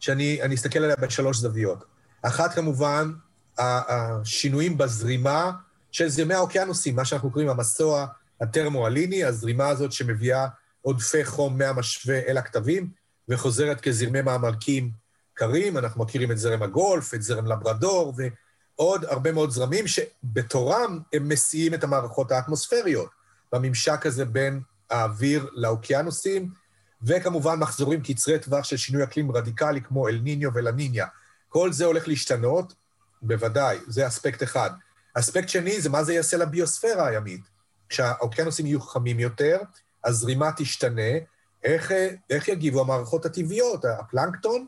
[0.00, 1.84] שאני אסתכל עליה בשלוש זוויות.
[2.22, 3.12] אחת, כמובן,
[3.58, 5.50] השינויים בזרימה
[5.92, 8.06] של זרמי האוקיינוסים, מה שאנחנו קוראים המסוע
[8.40, 10.46] הטרמואליני, הזרימה הזאת שמביאה
[10.82, 12.90] עודפי חום מהמשווה אל הכתבים,
[13.28, 14.90] וחוזרת כזרמי מעמקים
[15.34, 15.78] קרים.
[15.78, 18.12] אנחנו מכירים את זרם הגולף, את זרם לברדור,
[18.78, 23.10] ועוד הרבה מאוד זרמים שבתורם הם מסיעים את המערכות האטמוספריות,
[23.52, 24.60] בממשק הזה בין
[24.90, 26.50] האוויר לאוקיינוסים,
[27.02, 31.06] וכמובן מחזורים קצרי טווח של שינוי אקלים רדיקלי כמו אל ניניו ולניניה.
[31.48, 32.74] כל זה הולך להשתנות,
[33.22, 34.70] בוודאי, זה אספקט אחד.
[35.14, 37.40] אספקט שני זה מה זה יעשה לביוספירה הימית.
[37.88, 39.58] כשהאוקיינוסים יהיו חמים יותר,
[40.04, 41.12] הזרימה תשתנה,
[41.64, 41.92] איך,
[42.30, 44.66] איך יגיבו המערכות הטבעיות, הפלנקטון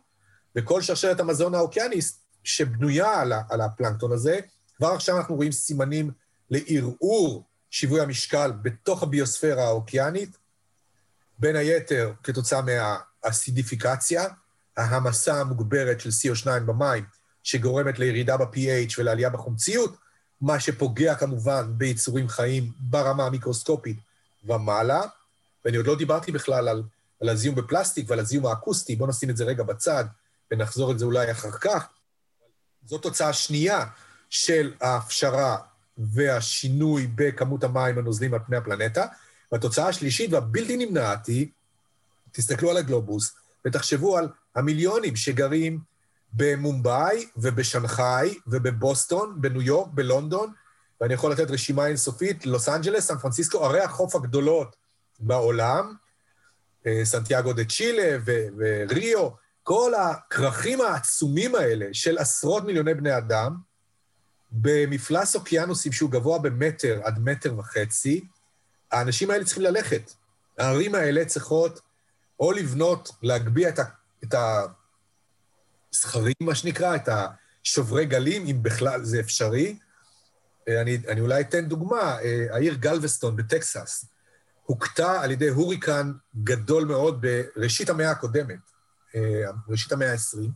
[0.56, 2.04] וכל שרשרת המזון האוקיינית
[2.46, 4.38] שבנויה על, על הפלנקטון הזה.
[4.76, 6.10] כבר עכשיו אנחנו רואים סימנים
[6.50, 10.36] לערעור שיווי המשקל בתוך הביוספירה האוקיינית,
[11.38, 14.24] בין היתר כתוצאה מהאסידיפיקציה,
[14.76, 17.04] ההמסה המוגברת של CO2 במים,
[17.42, 19.96] שגורמת לירידה ב-pH ולעלייה בחומציות,
[20.40, 23.96] מה שפוגע כמובן ביצורים חיים ברמה המיקרוסקופית
[24.44, 25.02] ומעלה.
[25.64, 26.82] ואני עוד לא דיברתי בכלל על,
[27.22, 30.04] על הזיהום בפלסטיק ועל הזיהום האקוסטי, בואו נשים את זה רגע בצד
[30.50, 31.88] ונחזור את זה אולי אחר כך.
[32.86, 33.84] זו תוצאה שנייה
[34.30, 35.56] של ההפשרה
[35.98, 39.06] והשינוי בכמות המים הנוזלים על פני הפלנטה.
[39.52, 41.46] והתוצאה השלישית והבלתי נמנעת היא,
[42.32, 45.80] תסתכלו על הגלובוס ותחשבו על המיליונים שגרים
[46.32, 50.52] במומבאי ובשנגחאי ובבוסטון, בניו יורק, בלונדון,
[51.00, 54.76] ואני יכול לתת רשימה אינסופית, לוס אנג'לס, סן פרנסיסקו, ערי החוף הגדולות
[55.20, 55.94] בעולם,
[56.86, 58.18] אה, סנטיאגו דה צ'ילה
[58.56, 59.28] וריו,
[59.66, 63.56] כל הכרכים העצומים האלה של עשרות מיליוני בני אדם,
[64.52, 68.26] במפלס אוקיינוסים שהוא גבוה במטר עד מטר וחצי,
[68.92, 70.12] האנשים האלה צריכים ללכת.
[70.58, 71.80] הערים האלה צריכות
[72.40, 73.84] או לבנות, להגביה את, ה,
[74.24, 74.34] את
[75.92, 77.08] הזכרים, מה שנקרא, את
[77.64, 79.78] השוברי גלים, אם בכלל זה אפשרי.
[80.68, 82.16] אני, אני אולי אתן דוגמה,
[82.50, 84.04] העיר גלווסטון בטקסס
[84.62, 86.12] הוכתה על ידי הוריקן
[86.44, 88.75] גדול מאוד בראשית המאה הקודמת,
[89.68, 90.50] ראשית המאה ה-20,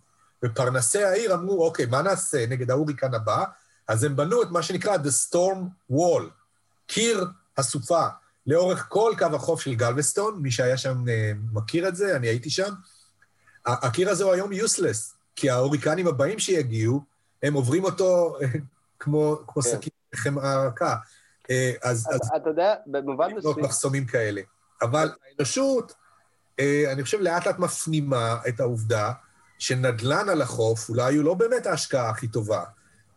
[0.44, 3.44] ופרנסי העיר אמרו, אוקיי, מה נעשה נגד ההוריקן הבא?
[3.88, 6.22] אז הם בנו את מה שנקרא The Storm Wall,
[6.86, 8.06] קיר הסופה,
[8.46, 12.50] לאורך כל קו החוף של גלווסטון, מי שהיה שם אה, מכיר את זה, אני הייתי
[12.50, 12.70] שם.
[13.66, 17.04] הקיר הזה הוא היום יוסלס, כי ההוריקנים הבאים שיגיעו,
[17.42, 18.46] הם עוברים אותו אה,
[18.98, 19.70] כמו, כמו כן.
[19.70, 20.96] סכין חמאה רכה.
[21.50, 22.06] אה, אז...
[22.10, 23.64] אז אתה יודע, במובן מסוים...
[23.64, 24.40] מחסומים כאלה.
[24.82, 25.94] אבל האנושות,
[26.92, 29.12] אני חושב, לאט לאט מפנימה את העובדה
[29.58, 32.64] שנדל"ן על החוף אולי הוא לא באמת ההשקעה הכי טובה,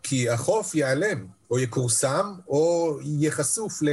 [0.04, 3.88] כי החוף ייעלם, או יכורסם, או יהיה חשוף ל...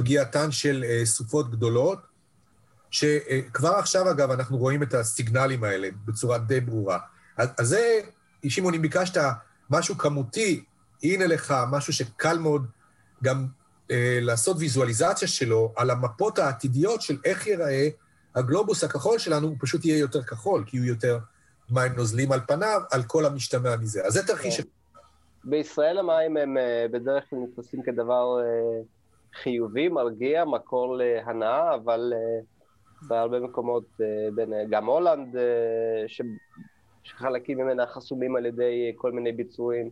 [0.00, 1.98] פגיעתן של uh, סופות גדולות,
[2.90, 6.98] שכבר עכשיו, אגב, אנחנו רואים את הסיגנלים האלה בצורה די ברורה.
[7.36, 8.00] אז, אז זה,
[8.48, 9.20] שמעון, אם ביקשת
[9.70, 10.64] משהו כמותי,
[11.02, 12.66] הנה לך משהו שקל מאוד
[13.22, 13.46] גם
[13.88, 17.88] uh, לעשות ויזואליזציה שלו על המפות העתידיות של איך ייראה
[18.34, 21.18] הגלובוס הכחול שלנו, הוא פשוט יהיה יותר כחול, כי הוא יותר
[21.70, 24.04] מים נוזלים על פניו, על כל המשתמע מזה.
[24.06, 24.60] אז זה תרחיש...
[24.60, 24.68] כן.
[25.44, 28.38] בישראל המים הם uh, בדרך כלל נתפסים כדבר...
[28.40, 28.84] Uh...
[29.42, 32.44] חיובי, מרגיע, מקור להנאה, אבל uh,
[33.08, 33.84] בהרבה מקומות,
[34.34, 35.36] בין, גם הולנד,
[36.06, 36.20] ש,
[37.02, 39.90] שחלקים ממנה חסומים על ידי כל מיני ביצועים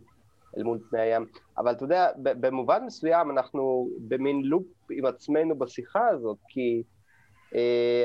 [0.57, 1.25] אל מול פני הים.
[1.57, 6.83] אבל אתה יודע, במובן מסוים אנחנו במין לופ עם עצמנו בשיחה הזאת, כי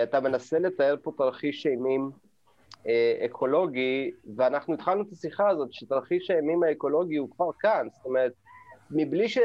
[0.03, 2.11] אתה מנסה לתאר פה תרחיש אימים
[2.71, 2.87] uh,
[3.25, 8.33] אקולוגי, ואנחנו התחלנו את השיחה הזאת, שתרחיש האימים האקולוגי הוא כבר כאן, זאת אומרת,
[8.91, 9.39] מבלי ש...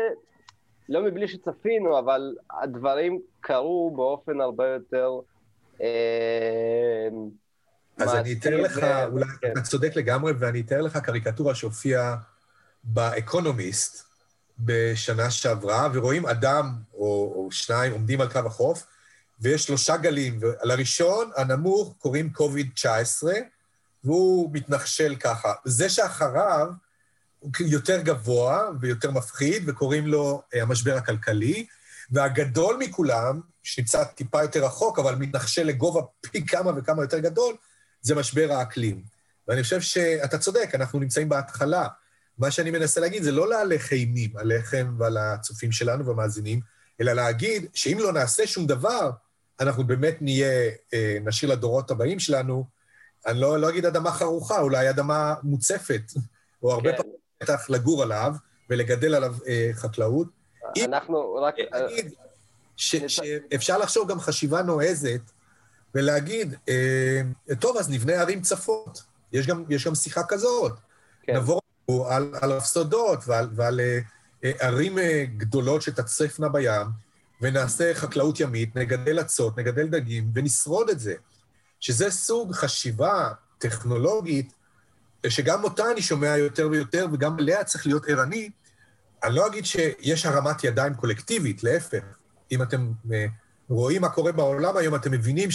[0.89, 5.11] לא מבלי שצפינו, אבל הדברים קרו באופן הרבה יותר...
[5.81, 7.07] אה,
[7.97, 9.51] אז אני אתאר לך, אולי כן.
[9.51, 12.15] אתה צודק לגמרי, ואני אתאר לך קריקטורה שהופיעה
[12.83, 14.09] באקונומיסט
[14.59, 18.85] בשנה שעברה, ורואים אדם או, או שניים עומדים על קו החוף,
[19.41, 23.23] ויש שלושה גלים, ולראשון, הנמוך, קוראים קוביד-19,
[24.03, 25.53] והוא מתנחשל ככה.
[25.65, 26.67] זה שאחריו,
[27.39, 31.65] הוא יותר גבוה ויותר מפחיד, וקוראים לו אה, המשבר הכלכלי,
[32.11, 37.55] והגדול מכולם, שנמצא טיפה יותר רחוק, אבל מתנחשל לגובה פי כמה וכמה יותר גדול,
[38.01, 39.03] זה משבר האקלים.
[39.47, 41.87] ואני חושב שאתה צודק, אנחנו נמצאים בהתחלה.
[42.37, 46.59] מה שאני מנסה להגיד זה לא להלך אימים עליכם ועל הצופים שלנו והמאזינים,
[47.01, 49.11] אלא להגיד שאם לא נעשה שום דבר,
[49.59, 52.65] אנחנו באמת נהיה, אה, נשאיר לדורות הבאים שלנו,
[53.27, 56.01] אני לא, לא אגיד אדמה חרוכה, אולי אדמה מוצפת,
[56.63, 56.97] או הרבה כן.
[56.97, 58.33] פעמים בטח לגור עליו
[58.69, 60.27] ולגדל עליו אה, חקלאות.
[60.85, 61.55] אנחנו רק...
[61.71, 62.13] להגיד
[62.77, 65.21] שאפשר לחשוב גם חשיבה נועזת
[65.95, 67.21] ולהגיד, אה,
[67.59, 69.03] טוב, אז נבנה ערים צפות.
[69.31, 70.73] יש גם, יש גם שיחה כזאת.
[71.23, 71.35] כן.
[71.35, 71.61] נבוא
[72.09, 73.99] על, על הפסודות ועל, ועל אה,
[74.43, 76.87] אה, ערים אה, גדולות שתצפנה בים,
[77.41, 81.13] ונעשה חקלאות ימית, נגדל אצות, נגדל דגים, ונשרוד את זה.
[81.79, 84.53] שזה סוג חשיבה טכנולוגית
[85.27, 88.49] שגם אותה אני שומע יותר ויותר, וגם עליה צריך להיות ערני.
[89.23, 92.03] אני לא אגיד שיש הרמת ידיים קולקטיבית, להפך.
[92.51, 93.25] אם אתם אה,
[93.69, 95.49] רואים מה קורה בעולם היום, אתם מבינים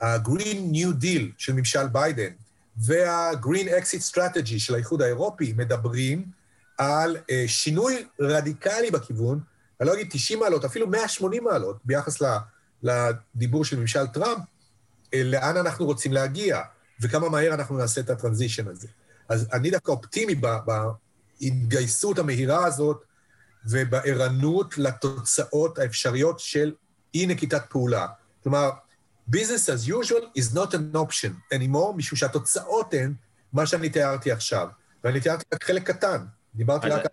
[0.00, 2.30] ה-Green New Deal של ממשל ביידן
[2.76, 6.24] וה-Green Exit Strategy של האיחוד האירופי מדברים
[6.78, 9.40] על uh, שינוי רדיקלי בכיוון,
[9.80, 12.18] אני לא אגיד 90 מעלות, אפילו 180 מעלות ביחס
[12.82, 14.44] לדיבור של ממשל טראמפ,
[15.14, 16.60] אה, לאן אנחנו רוצים להגיע,
[17.00, 18.88] וכמה מהר אנחנו נעשה את הטרנזישן הזה.
[19.28, 20.34] אז אני דווקא אופטימי
[21.40, 23.04] בהתגייסות המהירה הזאת
[23.70, 26.72] ובערנות לתוצאות האפשריות של
[27.14, 28.06] אי-נקיטת פעולה.
[28.42, 28.70] כלומר,
[29.30, 33.14] business as usual is not an option anymore, משום שהתוצאות הן
[33.52, 34.68] מה שאני תיארתי עכשיו.
[35.04, 36.24] ואני תיארתי רק חלק קטן.
[36.54, 37.10] דיברתי רק על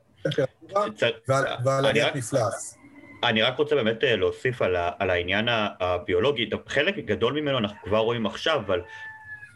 [1.65, 2.77] ועל עליית מפלס.
[3.23, 5.45] אני רק רוצה באמת אה, להוסיף על, ה, על העניין
[5.79, 8.81] הביולוגי, חלק גדול ממנו אנחנו כבר רואים עכשיו, אבל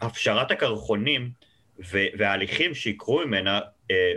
[0.00, 1.30] הפשרת הקרחונים
[2.18, 4.12] וההליכים שיקרו ממנה, אה,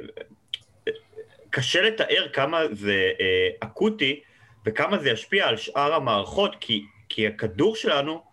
[1.49, 4.19] קשה לתאר כמה זה אה, אקוטי
[4.65, 8.23] וכמה זה ישפיע על שאר המערכות, כי, כי הכדור שלנו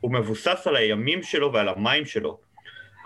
[0.00, 2.47] הוא מבוסס על הימים שלו ועל המים שלו.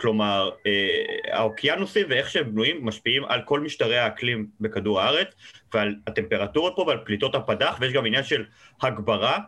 [0.03, 5.29] כלומר, אה, האוקיינוסים ואיך שהם בנויים משפיעים על כל משטרי האקלים בכדור הארץ,
[5.75, 8.45] ועל הטמפרטורות פה ועל פליטות הפדח, ויש גם עניין של
[8.83, 9.39] הגברה,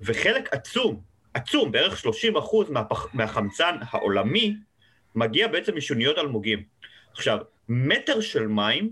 [0.00, 1.00] וחלק עצום,
[1.34, 4.56] עצום, בערך 30 אחוז מהפח, מהחמצן העולמי,
[5.14, 6.62] מגיע בעצם משוניות אלמוגים.
[7.12, 8.90] עכשיו, מטר של מים,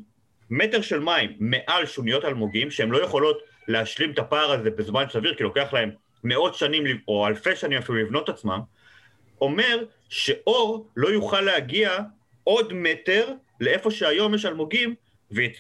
[0.51, 5.35] מטר של מים מעל שוניות אלמוגים, שהן לא יכולות להשלים את הפער הזה בזמן סביר,
[5.35, 5.91] כי לוקח להם
[6.25, 8.61] מאות שנים או אלפי שנים אפילו לבנות עצמם,
[9.41, 11.99] אומר שאור לא יוכל להגיע
[12.45, 14.95] עוד מטר לאיפה שהיום יש אלמוגים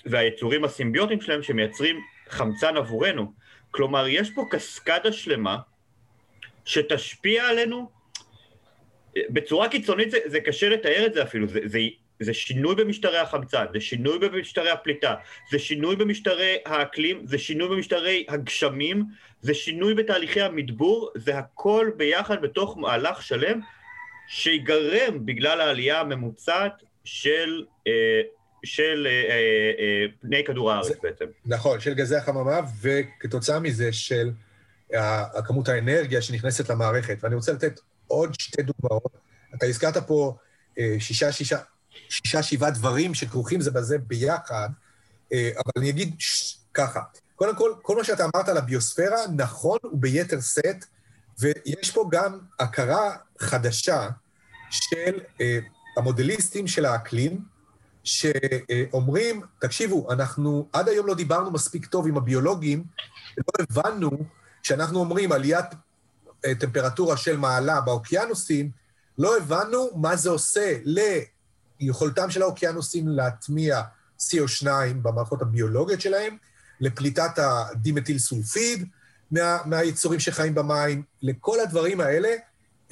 [0.07, 3.33] והיצורים הסימביוטיים שלהם שמייצרים חמצן עבורנו.
[3.71, 5.59] כלומר, יש פה קסקדה שלמה
[6.65, 7.91] שתשפיע עלינו
[9.29, 11.79] בצורה קיצונית, זה, זה קשה לתאר את זה אפילו, זה, זה,
[12.21, 15.15] זה שינוי במשטרי החמצן, זה שינוי במשטרי הפליטה,
[15.51, 19.05] זה שינוי במשטרי האקלים, זה שינוי במשטרי הגשמים,
[19.41, 23.61] זה שינוי בתהליכי המדבור, זה הכל ביחד בתוך מהלך שלם
[24.29, 26.73] שיגרם בגלל העלייה הממוצעת
[27.05, 27.93] של, אה,
[28.65, 31.25] של אה, אה, פני כדור הארץ זה, בעצם.
[31.47, 34.31] נכון, של גזי החממה, וכתוצאה מזה של
[35.47, 37.19] כמות האנרגיה שנכנסת למערכת.
[37.23, 39.17] ואני רוצה לתת עוד שתי דוגמאות.
[39.55, 40.37] אתה הזכרת פה
[40.99, 41.59] שישה, שישה,
[42.09, 44.69] שישה, שבעה דברים שכרוכים זה בזה ביחד,
[45.33, 46.57] אבל אני אגיד ש...
[46.75, 47.01] ככה.
[47.37, 50.85] קודם כל, כל מה שאתה אמרת על הביוספירה נכון וביתר שאת,
[51.39, 54.09] ויש פה גם הכרה חדשה
[54.71, 55.59] של אה,
[55.97, 57.45] המודליסטים של האקלים,
[58.05, 62.85] שאומרים, תקשיבו, אנחנו עד היום לא דיברנו מספיק טוב עם הביולוגים,
[63.39, 64.11] לא הבנו,
[64.63, 65.67] כשאנחנו אומרים עליית
[66.45, 68.71] אה, טמפרטורה של מעלה באוקיינוסים,
[69.19, 70.79] לא הבנו מה זה עושה
[71.81, 73.83] ליכולתם של האוקיינוסים להטמיע
[74.21, 74.67] CO2
[75.03, 76.37] במערכות הביולוגיות שלהם,
[76.81, 78.89] לפליטת הדימטיל סולפיד
[79.31, 82.29] מה, מהיצורים שחיים במים, לכל הדברים האלה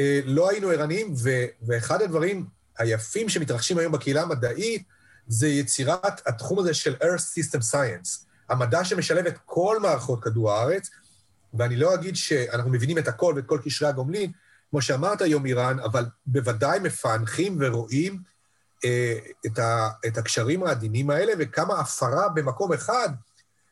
[0.01, 1.31] אה, לא היינו ערניים, ו,
[1.67, 2.47] ואחד הדברים
[2.79, 4.83] היפים שמתרחשים היום בקהילה המדעית
[5.27, 10.91] זה יצירת התחום הזה של Earth System Science, המדע שמשלב את כל מערכות כדור הארץ,
[11.55, 14.33] ואני לא אגיד שאנחנו מבינים את הכל ואת כל קשרי הגומלין,
[14.71, 18.19] כמו שאמרת היום, איראן, אבל בוודאי מפענחים ורואים
[18.85, 23.09] אה, את, ה, את הקשרים העדינים האלה, וכמה הפרה במקום אחד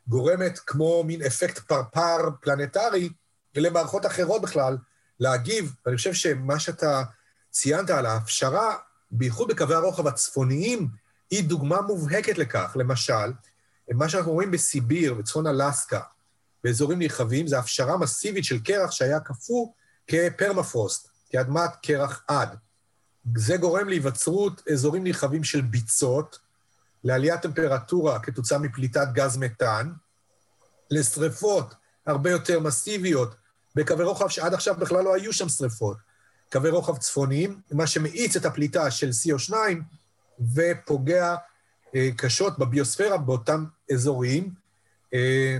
[0.07, 3.11] גורמת כמו מין אפקט פרפר פלנטרי,
[3.57, 4.77] ולמערכות אחרות בכלל
[5.21, 5.75] להגיב.
[5.87, 7.03] ואני חושב שמה שאתה
[7.51, 8.77] ציינת על ההפשרה,
[9.11, 10.89] בייחוד בקווי הרוחב הצפוניים,
[11.31, 12.77] היא דוגמה מובהקת לכך.
[12.77, 13.33] למשל,
[13.91, 16.01] מה שאנחנו רואים בסיביר, בצפון אלסקה,
[16.65, 19.67] באזורים נרחבים, זה הפשרה מסיבית של קרח שהיה קפוא
[20.07, 22.57] כפרמפרוסט, כאדמת קרח עד.
[23.37, 26.39] זה גורם להיווצרות אזורים נרחבים של ביצות,
[27.05, 29.93] לעליית טמפרטורה כתוצאה מפליטת גז מתאן,
[30.91, 31.75] לשרפות
[32.07, 33.35] הרבה יותר מסיביות
[33.75, 35.97] בקווי רוחב שעד עכשיו בכלל לא היו שם שרפות,
[36.53, 39.53] קווי רוחב צפוניים, מה שמאיץ את הפליטה של CO2
[40.55, 41.37] ופוגע
[41.95, 44.55] אה, קשות בביוספירה באותם אזורים.
[45.15, 45.59] אה,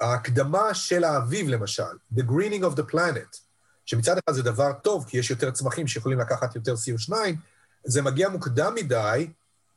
[0.00, 1.82] ההקדמה של האביב, למשל,
[2.14, 3.38] the greening of the planet,
[3.86, 7.12] שמצד אחד זה דבר טוב, כי יש יותר צמחים שיכולים לקחת יותר CO2,
[7.84, 9.30] זה מגיע מוקדם מדי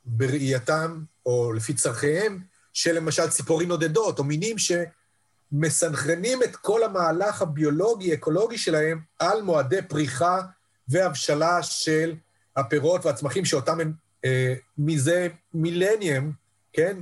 [0.05, 2.39] בראייתם, או לפי צורכיהם,
[2.73, 10.41] של למשל ציפורים נודדות, או מינים שמסנכרנים את כל המהלך הביולוגי-אקולוגי שלהם על מועדי פריחה
[10.87, 12.15] והבשלה של
[12.55, 13.93] הפירות והצמחים שאותם הם
[14.25, 16.31] אה, מזה מילניום,
[16.73, 16.97] כן,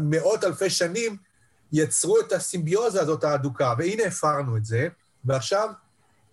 [0.00, 1.16] מאות אלפי שנים,
[1.72, 4.88] יצרו את הסימביוזה הזאת ההדוקה, והנה הפרנו את זה,
[5.24, 5.68] ועכשיו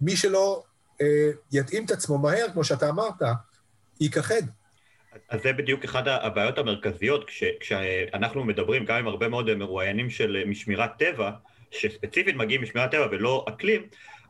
[0.01, 0.63] מי שלא
[1.01, 3.21] אה, יתאים את עצמו מהר, כמו שאתה אמרת,
[3.99, 4.41] ייכחד.
[5.29, 10.43] אז זה בדיוק אחת הבעיות המרכזיות, כש, כשאנחנו מדברים גם עם הרבה מאוד מרואיינים של
[10.45, 11.31] משמירת טבע,
[11.71, 13.81] שספציפית מגיעים משמירת טבע ולא אקלים,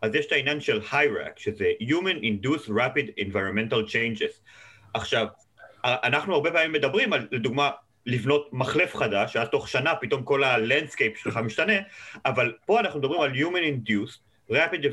[0.02, 4.34] אז יש את העניין של HIRAC, שזה Human Induced Rapid Environmental Changes.
[4.94, 5.28] עכשיו,
[5.86, 7.72] אנחנו הרבה פעמים מדברים על, לדוגמה,
[8.06, 11.74] לבנות מחלף חדש, שאז תוך שנה פתאום כל ה landscape שלך משתנה,
[12.26, 14.20] אבל פה אנחנו מדברים על Human Induced
[14.52, 14.84] Rapid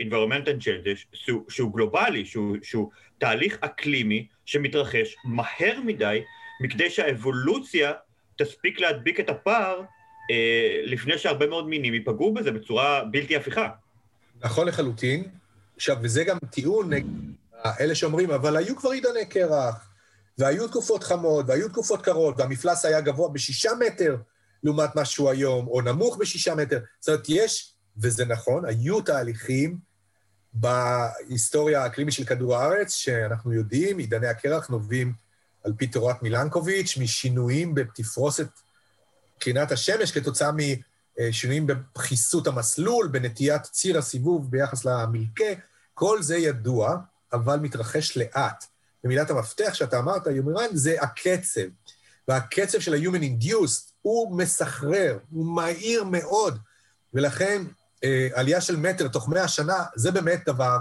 [0.00, 2.90] Environmental Changes, שהוא, שהוא גלובלי, שהוא, שהוא
[3.22, 6.22] תהליך אקלימי שמתרחש מהר מדי,
[6.60, 7.92] מכדי שהאבולוציה
[8.38, 9.80] תספיק להדביק את הפער
[10.30, 13.68] אה, לפני שהרבה מאוד מינים ייפגעו בזה בצורה בלתי הפיכה.
[14.40, 15.24] נכון לחלוטין.
[15.76, 17.06] עכשיו, וזה גם טיעון נגד
[17.80, 19.88] אלה שאומרים, אבל היו כבר עידני קרח,
[20.38, 24.16] והיו תקופות חמות, והיו תקופות קרות, והמפלס היה גבוה בשישה מטר
[24.62, 26.78] לעומת מה היום, או נמוך בשישה מטר.
[27.00, 29.91] זאת אומרת, יש, וזה נכון, היו תהליכים
[30.54, 35.12] בהיסטוריה האקלימית של כדור הארץ, שאנחנו יודעים, עידני הקרח נובעים
[35.64, 38.48] על פי תורת מילנקוביץ', משינויים בתפרוסת
[39.38, 40.50] קרינת השמש כתוצאה
[41.18, 45.44] משינויים בחיסות המסלול, בנטיית ציר הסיבוב ביחס למלכה,
[45.94, 46.96] כל זה ידוע,
[47.32, 48.64] אבל מתרחש לאט.
[49.04, 51.60] ומילת המפתח שאתה אמרת, יומירן, זה הקצב.
[52.28, 56.58] והקצב של ה-human induced הוא מסחרר, הוא מהיר מאוד,
[57.14, 57.62] ולכן
[58.34, 60.76] עלייה של מטר תוך מאה שנה, זה באמת דבר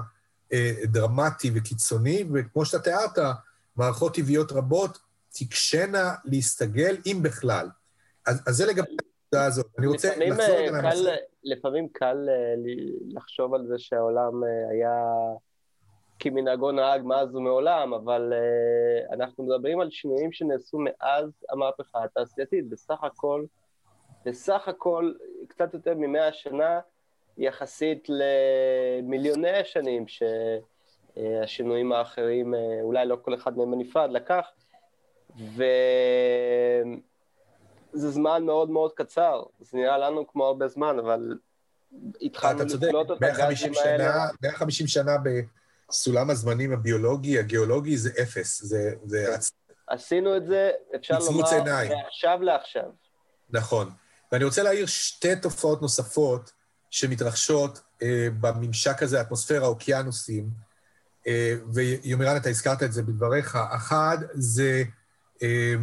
[0.54, 3.36] אה, דרמטי וקיצוני, וכמו שאתה תיארת,
[3.76, 4.98] מערכות טבעיות רבות
[5.34, 7.70] תקשנה להסתגל, אם בכלל.
[8.28, 9.66] אז, אז זה לגבי הנקודה הזאת.
[9.78, 11.16] אני רוצה לחזור רגע אה, לנושא.
[11.44, 12.18] לפעמים קל
[13.10, 15.04] לחשוב על זה שהעולם היה
[16.20, 18.34] כמנהגו נהג מאז ומעולם, אבל
[19.12, 22.70] אנחנו מדברים על שינויים שנעשו מאז המהפכה התעשייתית.
[22.70, 23.46] בסך הכל,
[24.26, 25.12] בסך הכל,
[25.48, 26.80] קצת יותר ממאה שנה,
[27.42, 30.06] יחסית למיליוני השנים
[31.18, 34.46] שהשינויים האחרים, אולי לא כל אחד מהם בנפרד, לקח,
[35.38, 35.70] וזה
[37.94, 41.38] זמן מאוד מאוד קצר, זה נראה לנו כמו הרבה זמן, אבל
[42.22, 44.26] התחלנו לקלוט את הגזים האלה.
[44.44, 45.12] 150 שנה
[45.90, 48.94] בסולם הזמנים הביולוגי, הגיאולוגי, זה אפס, זה...
[49.06, 49.40] זה כן.
[49.88, 52.90] עשינו את זה, אפשר לומר, מעכשיו לעכשיו.
[53.50, 53.90] נכון.
[54.32, 56.52] ואני רוצה להעיר שתי תופעות נוספות
[56.92, 60.50] שמתרחשות אה, בממשק הזה, אטמוספירה, אוקיינוסים,
[61.28, 63.58] אה, ויומירן, אתה הזכרת את זה בדבריך.
[63.76, 64.84] אחד, זה
[65.44, 65.76] אה,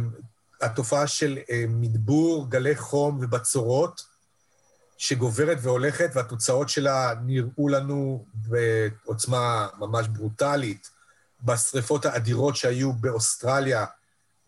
[0.61, 4.01] התופעה של אה, מדבור, גלי חום ובצורות,
[4.97, 10.89] שגוברת והולכת, והתוצאות שלה נראו לנו בעוצמה ממש ברוטלית
[11.43, 13.85] בשריפות האדירות שהיו באוסטרליה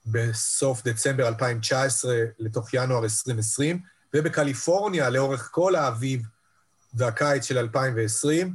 [0.06, 3.82] בסוף דצמבר 2019 לתוך ינואר 2020,
[4.14, 6.22] ובקליפורניה לאורך כל האביב
[6.94, 8.54] והקיץ של 2020,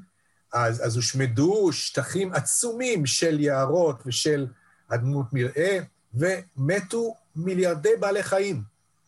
[0.52, 4.46] אז, אז הושמדו שטחים עצומים של יערות ושל
[4.88, 5.78] אדמות מרעה,
[6.14, 8.62] ומתו מיליארדי בעלי חיים.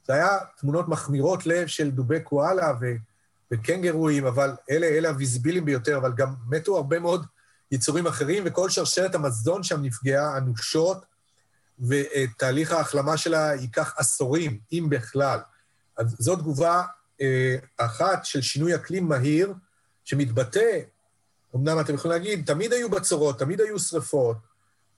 [0.07, 2.87] זה היה תמונות מחמירות לב של דובי קואלה ו,
[3.53, 7.27] וקנגרואים, אבל אלה, אלה הוויזיביליים ביותר, אבל גם מתו הרבה מאוד
[7.71, 11.05] יצורים אחרים, וכל שרשרת המזון שם נפגעה אנושות,
[11.81, 15.39] ותהליך ההחלמה שלה ייקח עשורים, אם בכלל.
[15.97, 16.83] אז זו תגובה
[17.77, 19.53] אחת של שינוי אקלים מהיר,
[20.05, 20.81] שמתבטא,
[21.57, 24.37] אמנם אתם יכולים להגיד, תמיד היו בצורות, תמיד היו שרפות,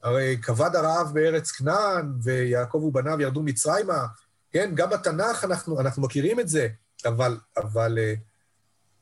[0.03, 4.07] הרי כבד הרעב בארץ כנען, ויעקב ובניו ירדו מצרימה,
[4.53, 6.69] כן, גם בתנ"ך אנחנו, אנחנו מכירים את זה,
[7.07, 8.15] אבל, אבל אה,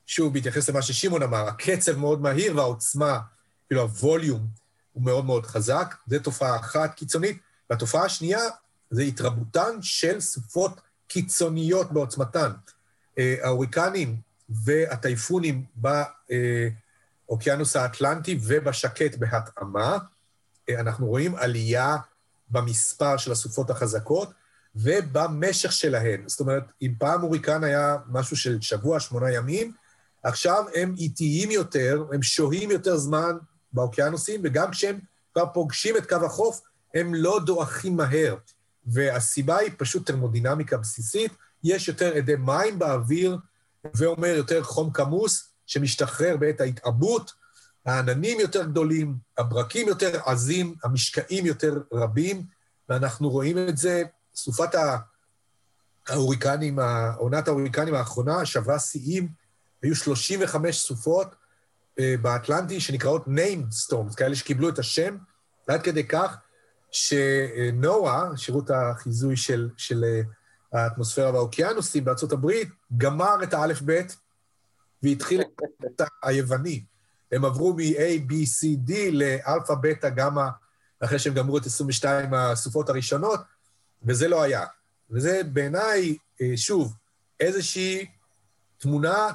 [0.06, 3.18] שוב, בהתייחס למה ששמעון אמר, הקצב מאוד מהיר והעוצמה,
[3.66, 4.46] כאילו הווליום
[4.92, 7.38] הוא מאוד מאוד חזק, זו תופעה אחת קיצונית.
[7.70, 8.40] והתופעה השנייה
[8.90, 12.50] זה התרבותן של סופות קיצוניות בעוצמתן.
[13.42, 14.16] ההוריקנים
[14.48, 15.64] והטייפונים
[17.26, 19.98] באוקיינוס האטלנטי ובשקט בהתאמה.
[20.68, 21.96] אה, אנחנו רואים עלייה
[22.50, 24.30] במספר של הסופות החזקות
[24.74, 26.22] ובמשך שלהן.
[26.26, 29.72] זאת אומרת, אם פעם הוריקן היה משהו של שבוע, שמונה ימים,
[30.22, 33.36] עכשיו הם איטיים יותר, הם שוהים יותר זמן
[33.72, 34.98] באוקיינוסים, וגם כשהם
[35.32, 36.60] כבר פוגשים את קו החוף,
[36.94, 38.36] הם לא דועכים מהר.
[38.86, 41.32] והסיבה היא פשוט טרמודינמיקה בסיסית,
[41.64, 43.36] יש יותר אדי מים באוויר,
[43.94, 47.32] ואומר יותר חום כמוס שמשתחרר בעת ההתעבות,
[47.86, 52.46] העננים יותר גדולים, הברקים יותר עזים, המשקעים יותר רבים,
[52.88, 54.02] ואנחנו רואים את זה,
[54.34, 54.74] סופת
[56.08, 56.78] ההוריקנים,
[57.16, 59.28] עונת ההוריקנים האחרונה שברה שיאים,
[59.82, 61.34] היו 35 סופות
[61.98, 65.16] אה, באטלנטי שנקראות named storms, כאלה שקיבלו את השם,
[65.68, 66.36] ועד כדי כך
[66.90, 70.20] שנואה, שירות החיזוי של, של אה,
[70.72, 74.16] האטמוספירה והאוקיינוסים בארצות הברית, גמר את האלף-בית
[75.02, 75.42] והתחיל
[75.86, 76.84] את היווני.
[77.32, 80.48] הם עברו מ-A, B, C, D לאלפא, בטא, גמא,
[81.00, 83.40] אחרי שהם גמרו את 22 הסופות הראשונות,
[84.02, 84.64] וזה לא היה.
[85.10, 86.94] וזה בעיניי, אה, שוב,
[87.40, 88.06] איזושהי
[88.78, 89.28] תמונה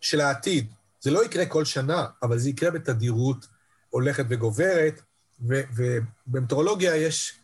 [0.00, 0.72] של העתיד.
[1.00, 3.46] זה לא יקרה כל שנה, אבל זה יקרה בתדירות
[3.90, 5.02] הולכת וגוברת,
[5.40, 7.40] ובמטרולוגיה יש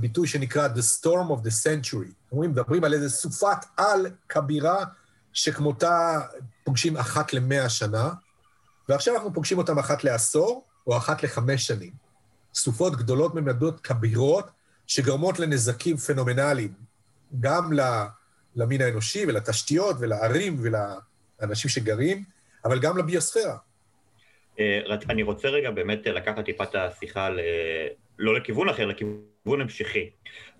[0.00, 2.12] ביטוי שנקרא The Storm of the Century.
[2.32, 4.84] אומרים, מדברים על איזה סופת על כבירה
[5.32, 6.20] שכמותה
[6.64, 8.10] פוגשים אחת למאה שנה,
[8.88, 11.92] ועכשיו אנחנו פוגשים אותם אחת לעשור או אחת לחמש שנים.
[12.54, 14.46] סופות גדולות ממדות כבירות
[14.86, 16.72] שגורמות לנזקים פנומנליים,
[17.40, 17.70] גם
[18.56, 22.24] למין האנושי ולתשתיות ולערים ולאנשים שגרים,
[22.64, 23.56] אבל גם לביוספירה.
[24.58, 27.28] אה, אני רוצה רגע באמת לקחת טיפה את השיחה.
[28.18, 30.10] לא לכיוון אחר, לכיוון המשכי.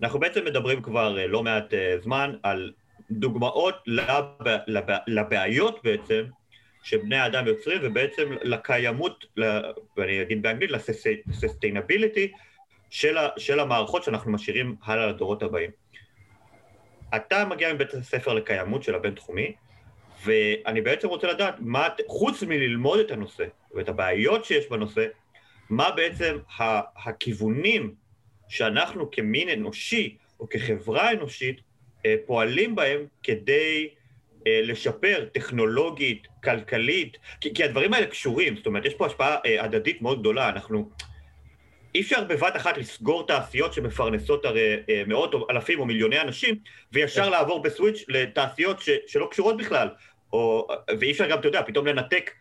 [0.01, 2.71] אנחנו בעצם מדברים כבר אה, לא מעט אה, זמן על
[3.11, 4.25] דוגמאות לב...
[4.67, 4.85] לב...
[5.07, 6.23] לבעיות בעצם
[6.83, 9.25] שבני האדם יוצרים, ובעצם לקיימות,
[9.97, 10.71] ואני אגיד באנגלית,
[11.27, 12.31] לססטיינביליטי
[12.89, 13.17] של.
[13.37, 15.71] של המערכות שאנחנו משאירים הלאה לדורות הבאים.
[17.15, 19.53] אתה מגיע מבית הספר לקיימות של הבינתחומי,
[20.25, 23.45] ואני בעצם רוצה לדעת, מה, חוץ מללמוד את הנושא
[23.75, 25.05] ואת הבעיות שיש בנושא,
[25.69, 26.37] מה בעצם
[27.05, 27.93] הכיוונים
[28.47, 31.61] שאנחנו כמין אנושי או כחברה אנושית
[32.05, 33.89] אה, פועלים בהם כדי
[34.47, 39.63] אה, לשפר טכנולוגית, כלכלית, כי, כי הדברים האלה קשורים, זאת אומרת, יש פה השפעה אה,
[39.63, 40.89] הדדית מאוד גדולה, אנחנו...
[41.95, 44.75] אי אפשר בבת אחת לסגור תעשיות שמפרנסות הרי
[45.07, 46.55] מאות או אלפים או מיליוני אנשים,
[46.91, 47.31] וישר כן.
[47.31, 49.89] לעבור בסוויץ' לתעשיות ש, שלא קשורות בכלל,
[50.33, 50.67] או,
[50.99, 52.31] ואי אפשר גם, אתה יודע, פתאום לנתק,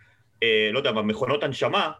[0.73, 1.91] לא יודע מה, מכונות הנשמה,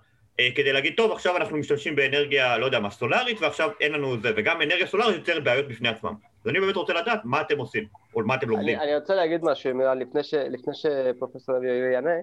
[0.55, 4.33] כדי להגיד, טוב, עכשיו אנחנו משתמשים באנרגיה, לא יודע מה, סולארית, ועכשיו אין לנו זה,
[4.37, 6.15] וגם אנרגיה סולארית יוצרת בעיות בפני עצמם.
[6.45, 7.85] אז אני באמת רוצה לדעת מה אתם עושים,
[8.15, 8.77] או מה אתם לומדים.
[8.77, 12.15] אני, אני רוצה להגיד משהו, מירן, לפני, ש, לפני שפרופסור אבי יענה,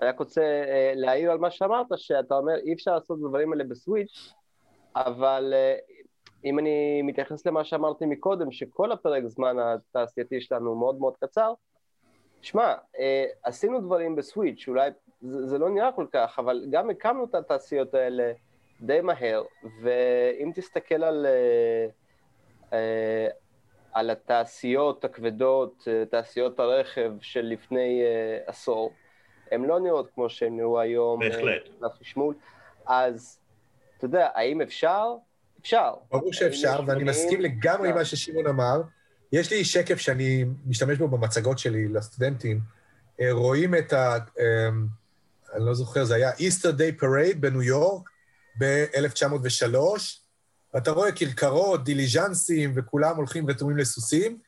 [0.00, 3.52] אני רק רוצה אה, להעיר על מה שאמרת, שאתה אומר, אי אפשר לעשות את הדברים
[3.52, 4.32] האלה בסוויץ',
[4.96, 5.74] אבל אה,
[6.44, 11.52] אם אני מתייחס למה שאמרתי מקודם, שכל הפרק זמן התעשייתי שלנו מאוד מאוד קצר,
[12.42, 12.74] שמע,
[13.44, 14.90] עשינו דברים בסוויץ', אולי
[15.22, 18.32] זה, זה לא נראה כל כך, אבל גם הקמנו את התעשיות האלה
[18.80, 19.42] די מהר,
[19.82, 21.86] ואם תסתכל על, אה,
[22.72, 23.28] אה,
[23.92, 28.02] על התעשיות הכבדות, אה, תעשיות הרכב של לפני
[28.46, 28.92] עשור,
[29.50, 31.20] הן לא נראות כמו שהן נראו היום.
[31.20, 31.62] בהחלט.
[31.80, 32.34] לחשמול.
[32.86, 33.38] אז,
[33.96, 35.14] אתה יודע, האם אפשר?
[35.60, 35.94] אפשר.
[36.10, 38.82] ברור שאפשר, ואני מסכים לגמרי עם מה ששמעון אמר.
[39.32, 42.60] יש לי שקף שאני משתמש בו במצגות שלי לסטודנטים.
[43.30, 44.16] רואים את ה...
[45.54, 48.10] אני לא זוכר, זה היה Easter Day Parade בניו יורק
[48.58, 49.76] ב-1903,
[50.74, 54.38] ואתה רואה כרכרות, דיליז'נסים, וכולם הולכים רתומים לסוסים.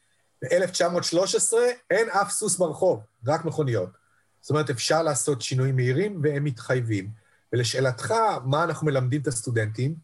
[0.42, 1.52] ב-1913
[1.90, 3.90] אין אף סוס ברחוב, רק מכוניות.
[4.40, 7.10] זאת אומרת, אפשר לעשות שינויים מהירים והם מתחייבים.
[7.52, 9.94] ולשאלתך, מה אנחנו מלמדים את הסטודנטים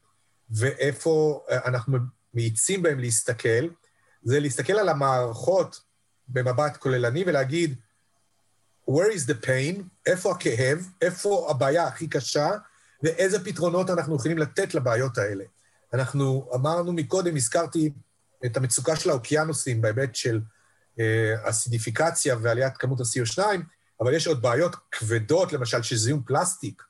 [0.51, 1.99] ואיפה אנחנו
[2.35, 3.69] מאיצים בהם להסתכל,
[4.23, 5.81] זה להסתכל על המערכות
[6.29, 7.75] במבט כוללני ולהגיד,
[8.91, 12.51] where is the pain, איפה הכאב, איפה הבעיה הכי קשה,
[13.03, 15.45] ואיזה פתרונות אנחנו יכולים לתת לבעיות האלה.
[15.95, 17.91] אנחנו אמרנו מקודם, הזכרתי
[18.47, 20.41] את המצוקה של האוקיינוסים בהיבט של
[21.01, 23.43] אה, אסידיפיקציה ועליית כמות ה-CO2,
[24.01, 26.83] אבל יש עוד בעיות כבדות, למשל של זיהום פלסטיק,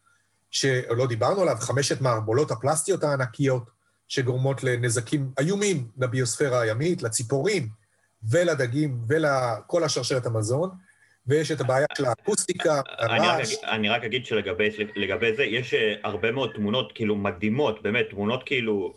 [0.50, 3.70] שלא דיברנו עליו, חמשת מערבולות הפלסטיות הענקיות,
[4.08, 7.68] שגורמות לנזקים איומים לביוספירה הימית, לציפורים
[8.22, 10.70] ולדגים ולכל השרשרת המזון.
[11.28, 13.54] ויש את הבעיה של האקוסטיקה, הרעש.
[13.64, 18.94] אני רק אגיד שלגבי זה, יש אה, הרבה מאוד תמונות כאילו מדהימות, באמת, תמונות כאילו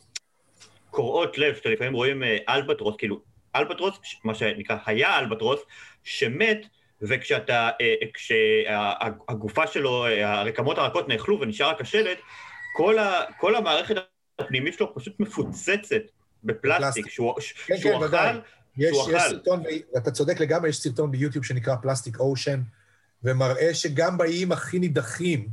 [0.89, 3.21] קורעות לב, שאתה לפעמים רואים אה, אלבטרוס, כאילו,
[3.55, 5.59] אלבטרוס, מה שנקרא, היה אלבטרוס,
[6.03, 6.65] שמת,
[7.01, 12.17] וכשאתה, אה, כשהגופה שלו, הרקמות הרכות נאכלו ונשאר רק השלד,
[12.77, 13.95] כל, ה, כל המערכת
[14.39, 16.01] הפנימית שלו פשוט מפוצצת
[16.43, 17.34] בפלסטיק, שהוא,
[17.65, 18.39] כן, שהוא כן, אכל...
[18.82, 19.63] יש, יש סרטון,
[19.97, 22.61] אתה צודק לגמרי, יש סרטון ביוטיוב שנקרא פלסטיק אושן,
[23.23, 25.49] ומראה שגם באיים הכי נידחים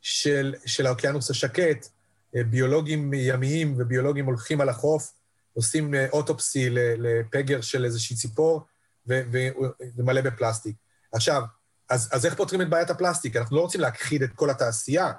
[0.00, 1.88] של, של האוקיינוס השקט,
[2.36, 5.12] אה, ביולוגים ימיים וביולוגים הולכים על החוף,
[5.52, 8.66] עושים אה, אוטופסי לפגר של איזושהי ציפור,
[9.06, 10.76] וזה מלא בפלסטיק.
[11.12, 11.42] עכשיו,
[11.90, 13.36] אז, אז איך פותרים את בעיית הפלסטיק?
[13.36, 15.12] אנחנו לא רוצים להכחיד את כל התעשייה,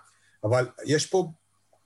[0.43, 1.31] אבל יש פה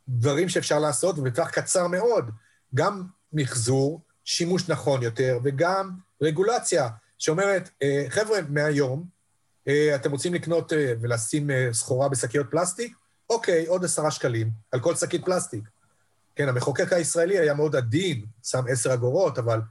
[0.07, 2.31] דברים שאפשר לעשות, ובטווח קצר מאוד,
[2.75, 3.03] גם
[3.33, 9.05] מחזור, שימוש נכון יותר, וגם רגולציה שאומרת, אה, חבר'ה, מהיום,
[9.67, 12.95] אה, אתם רוצים לקנות אה, ולשים סחורה בשקיות פלסטיק?
[13.29, 15.63] אוקיי, עוד עשרה שקלים על כל שקית פלסטיק.
[16.35, 19.61] כן, המחוקק הישראלי היה מאוד עדין, שם עשר אגורות, אבל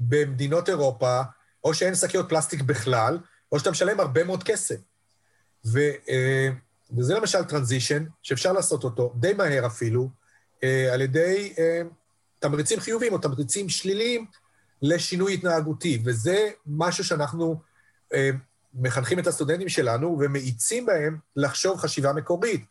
[0.00, 1.20] במדינות אירופה,
[1.64, 3.18] או שאין שקיות פלסטיק בכלל,
[3.52, 4.76] או שאתה משלם הרבה מאוד כסף.
[5.66, 5.80] ו,
[6.96, 10.08] וזה למשל טרנזישן, שאפשר לעשות אותו די מהר אפילו,
[10.92, 11.54] על ידי
[12.42, 14.26] תמריצים חיוביים או תמריצים שליליים
[14.82, 17.60] לשינוי התנהגותי, וזה משהו שאנחנו
[18.14, 18.30] אה,
[18.74, 22.64] מחנכים את הסטודנטים שלנו ומאיצים בהם לחשוב חשיבה מקורית.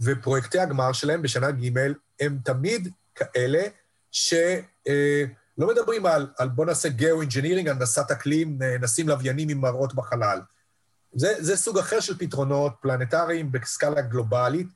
[0.00, 1.78] ופרויקטי הגמר שלהם בשנה ג'
[2.20, 3.62] הם תמיד כאלה
[4.10, 4.52] שלא
[4.88, 5.24] אה,
[5.66, 10.40] מדברים על, על בוא נעשה geo-engineering, הנדסת אקלים, נשים לוויינים עם מראות בחלל.
[11.12, 14.66] זה, זה סוג אחר של פתרונות פלנטריים בסקאלה גלובלית,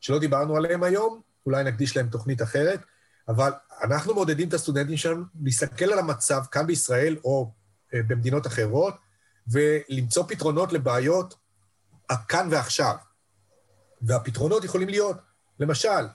[0.00, 2.80] שלא דיברנו עליהם היום, אולי נקדיש להם תוכנית אחרת,
[3.28, 3.50] אבל
[3.82, 7.52] אנחנו מעודדים את הסטודנטים שלנו להסתכל על המצב כאן בישראל או
[7.94, 8.94] אה, במדינות אחרות,
[9.48, 11.34] ולמצוא פתרונות לבעיות
[12.28, 12.94] כאן ועכשיו.
[14.02, 15.16] והפתרונות יכולים להיות,
[15.60, 16.06] למשל,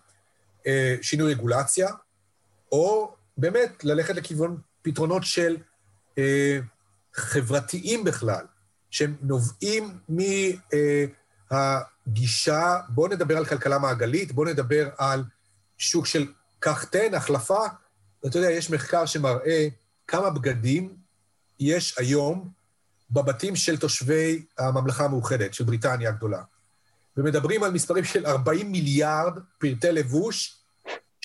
[0.67, 1.89] אה, שינוי רגולציה,
[2.71, 5.57] או באמת ללכת לכיוון פתרונות של
[6.17, 6.59] אה,
[7.13, 8.45] חברתיים בכלל,
[8.89, 9.99] שהם נובעים
[11.51, 15.23] מהגישה, בואו נדבר על כלכלה מעגלית, בואו נדבר על
[15.77, 16.27] שוק של
[16.61, 17.65] קח תן, החלפה.
[18.25, 19.67] אתה יודע, יש מחקר שמראה
[20.07, 20.95] כמה בגדים
[21.59, 22.49] יש היום
[23.11, 26.43] בבתים של תושבי הממלכה המאוחדת, של בריטניה הגדולה.
[27.17, 30.57] ומדברים על מספרים של 40 מיליארד פרטי לבוש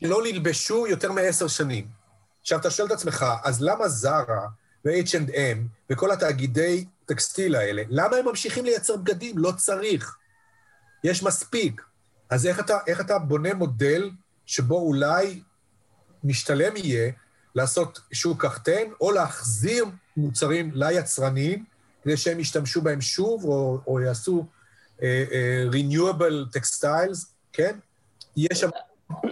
[0.00, 1.88] שלא נלבשו יותר מעשר שנים.
[2.40, 4.46] עכשיו, אתה שואל את עצמך, אז למה זרה
[4.84, 5.58] ו-H&M
[5.90, 9.38] וכל התאגידי טקסטיל האלה, למה הם ממשיכים לייצר בגדים?
[9.38, 10.16] לא צריך.
[11.04, 11.82] יש מספיק.
[12.30, 14.10] אז איך אתה, איך אתה בונה מודל
[14.46, 15.42] שבו אולי
[16.24, 17.12] משתלם יהיה
[17.54, 19.84] לעשות שוק קחטן, או להחזיר
[20.16, 21.64] מוצרים ליצרנים,
[22.02, 24.46] כדי שהם ישתמשו בהם שוב, או, או יעשו
[24.96, 27.78] uh, uh, renewable textiles, כן?
[28.36, 28.68] יש שם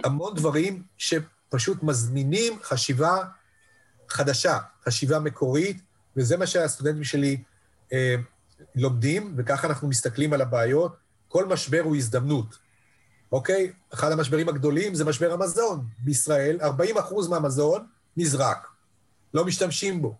[0.03, 3.17] המון דברים שפשוט מזמינים חשיבה
[4.09, 5.81] חדשה, חשיבה מקורית,
[6.17, 7.43] וזה מה שהסטודנטים שלי
[7.89, 7.93] uh,
[8.75, 10.95] לומדים, וככה אנחנו מסתכלים על הבעיות.
[11.27, 12.64] כל משבר הוא הזדמנות.
[13.31, 13.71] אוקיי?
[13.93, 15.85] אחד המשברים הגדולים זה משבר המזון.
[15.99, 18.67] בישראל 40 אחוז מהמזון נזרק,
[19.33, 20.15] לא משתמשים בו.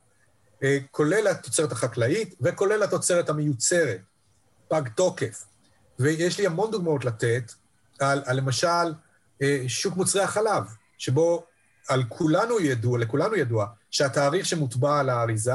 [0.63, 3.99] אה, כולל התוצרת החקלאית וכולל התוצרת המיוצרת,
[4.67, 5.45] פג תוקף.
[5.99, 7.51] ויש לי המון דוגמאות לתת
[7.99, 8.93] על, על למשל
[9.41, 10.63] אה, שוק מוצרי החלב,
[10.97, 11.45] שבו
[11.87, 15.53] על כולנו ידוע, לכולנו ידוע, שהתאריך שמוטבע על האריזה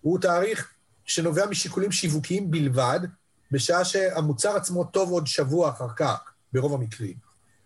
[0.00, 0.72] הוא תאריך
[1.04, 3.00] שנובע משיקולים שיווקיים בלבד,
[3.50, 6.25] בשעה שהמוצר עצמו טוב עוד שבוע אחר כך.
[6.52, 7.16] ברוב המקרים.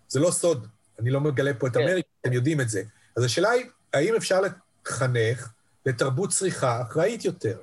[0.09, 0.67] זה לא סוד,
[0.99, 1.81] אני לא מגלה פה את כן.
[1.81, 2.83] אמריקה, אתם יודעים את זה.
[3.17, 5.53] אז השאלה היא, האם אפשר לחנך
[5.87, 7.59] לתרבות צריכה אחראית יותר,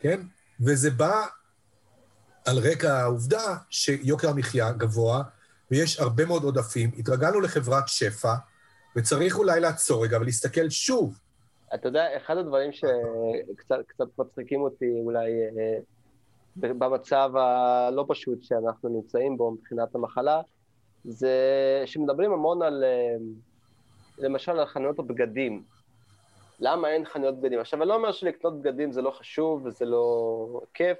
[0.00, 0.20] כן?
[0.60, 1.26] וזה בא
[2.44, 5.22] על רקע העובדה שיוקר המחיה גבוה,
[5.70, 6.90] ויש הרבה מאוד עודפים.
[6.98, 8.34] התרגלנו לחברת שפע,
[8.96, 11.18] וצריך אולי לעצור רגע ולהסתכל שוב.
[11.74, 15.78] אתה יודע, אחד הדברים שקצת מצחיקים אותי אולי אה,
[16.60, 20.40] במצב הלא פשוט שאנחנו נמצאים בו מבחינת המחלה,
[21.04, 21.34] זה
[21.86, 23.16] שמדברים המון על, אה,
[24.18, 25.62] למשל על חנויות הבגדים.
[26.60, 27.60] למה אין חנויות בגדים?
[27.60, 30.98] עכשיו, אני לא אומר שלקנות בגדים זה לא חשוב וזה לא כיף,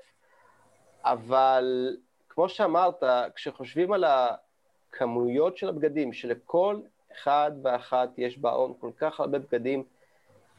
[1.04, 1.96] אבל
[2.28, 3.02] כמו שאמרת,
[3.34, 6.80] כשחושבים על הכמויות של הבגדים, שלכל
[7.12, 9.84] אחד ואחת יש בהון כל כך הרבה בגדים,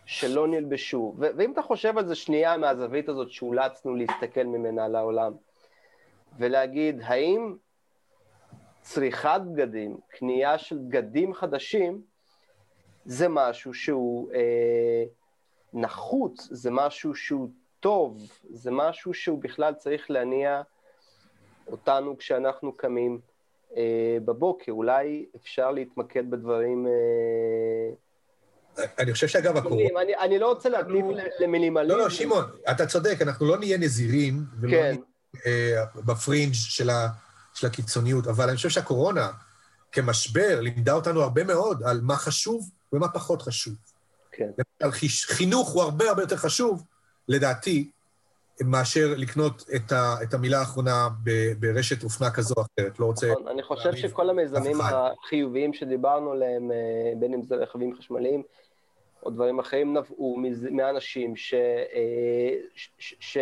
[0.05, 1.13] שלא נלבשו.
[1.17, 5.33] ו- ואם אתה חושב על זה שנייה מהזווית הזאת שאולצנו להסתכל ממנה לעולם,
[6.37, 7.55] ולהגיד, האם
[8.81, 12.01] צריכת בגדים, קנייה של בגדים חדשים,
[13.05, 15.03] זה משהו שהוא אה,
[15.73, 17.49] נחוץ, זה משהו שהוא
[17.79, 18.17] טוב,
[18.49, 20.61] זה משהו שהוא בכלל צריך להניע
[21.67, 23.19] אותנו כשאנחנו קמים
[23.75, 24.71] אה, בבוקר.
[24.71, 26.91] אולי אפשר להתמקד בדברים אה,
[28.99, 30.01] אני חושב שאגב, הקורונה...
[30.01, 31.05] אני, אני לא רוצה להטיף
[31.39, 31.89] למינימליזם.
[31.89, 34.95] לא, לא, שמעון, אתה צודק, אנחנו לא נהיה נזירים, ולא כן.
[35.45, 37.07] נהיה uh, בפרינג' של, ה,
[37.53, 39.31] של הקיצוניות, אבל אני חושב שהקורונה,
[39.91, 43.73] כמשבר, לימדה אותנו הרבה מאוד על מה חשוב ומה פחות חשוב.
[44.31, 44.49] כן.
[45.27, 46.83] חינוך הוא הרבה הרבה יותר חשוב,
[47.27, 47.91] לדעתי,
[48.65, 52.99] מאשר לקנות את, ה, את המילה האחרונה ב, ברשת אופנה כזו או אחרת.
[52.99, 53.31] לא רוצה...
[53.31, 56.77] נכון, אני חושב שכל המיזמים החיוביים שדיברנו עליהם, אה,
[57.19, 58.43] בין אם זה רכבים חשמליים
[59.23, 60.37] או דברים אחרים, נבעו
[60.71, 61.53] מאנשים ש...
[61.53, 63.15] אה, ש...
[63.19, 63.37] ש...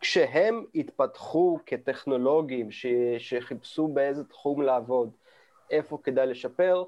[0.00, 2.86] כשהם התפתחו כטכנולוגים, ש...
[3.18, 5.10] שחיפשו באיזה תחום לעבוד,
[5.70, 6.84] איפה כדאי לשפר,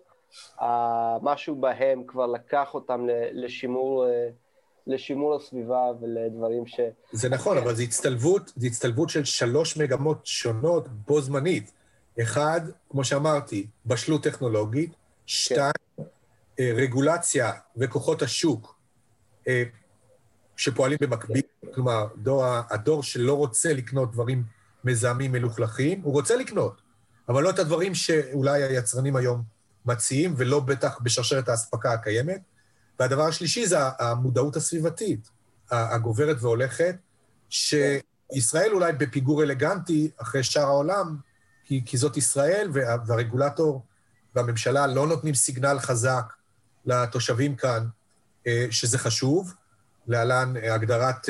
[1.22, 4.07] משהו בהם כבר לקח אותם לשימור...
[4.87, 6.80] לשימור הסביבה ולדברים ש...
[7.12, 11.72] זה נכון, אבל זו הצטלבות, זו הצטלבות של שלוש מגמות שונות בו זמנית.
[12.22, 12.61] אחד,
[12.91, 14.93] כמו שאמרתי, בשלות טכנולוגית,
[15.26, 16.03] שתיים, כן.
[16.59, 18.78] רגולציה וכוחות השוק
[19.49, 19.62] אה,
[20.57, 21.43] שפועלים במקביל,
[21.74, 24.43] כלומר, דור, הדור שלא רוצה לקנות דברים
[24.84, 26.80] מזהמים מלוכלכים, הוא רוצה לקנות,
[27.28, 29.43] אבל לא את הדברים שאולי היצרנים היום
[29.87, 32.41] מציעים, ולא בטח בשרשרת האספקה הקיימת.
[32.99, 35.30] והדבר השלישי זה המודעות הסביבתית
[35.70, 36.97] הגוברת והולכת,
[37.49, 37.74] ש,
[38.32, 41.16] ישראל אולי בפיגור אלגנטי אחרי שאר העולם,
[41.64, 43.84] כי, כי זאת ישראל, וה, והרגולטור
[44.34, 46.32] והממשלה לא נותנים סיגנל חזק
[46.84, 47.86] לתושבים כאן,
[48.47, 49.55] אה, שזה חשוב.
[50.09, 51.28] להלן הגדרת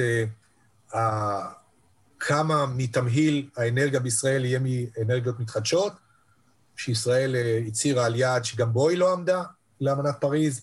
[2.21, 5.93] כמה מתמהיל האנרגיה בישראל יהיה מאנרגיות מתחדשות,
[6.77, 7.37] שישראל
[7.67, 9.43] הצהירה על יעד שגם בו היא לא עמדה,
[9.81, 10.61] לאמנת פריז.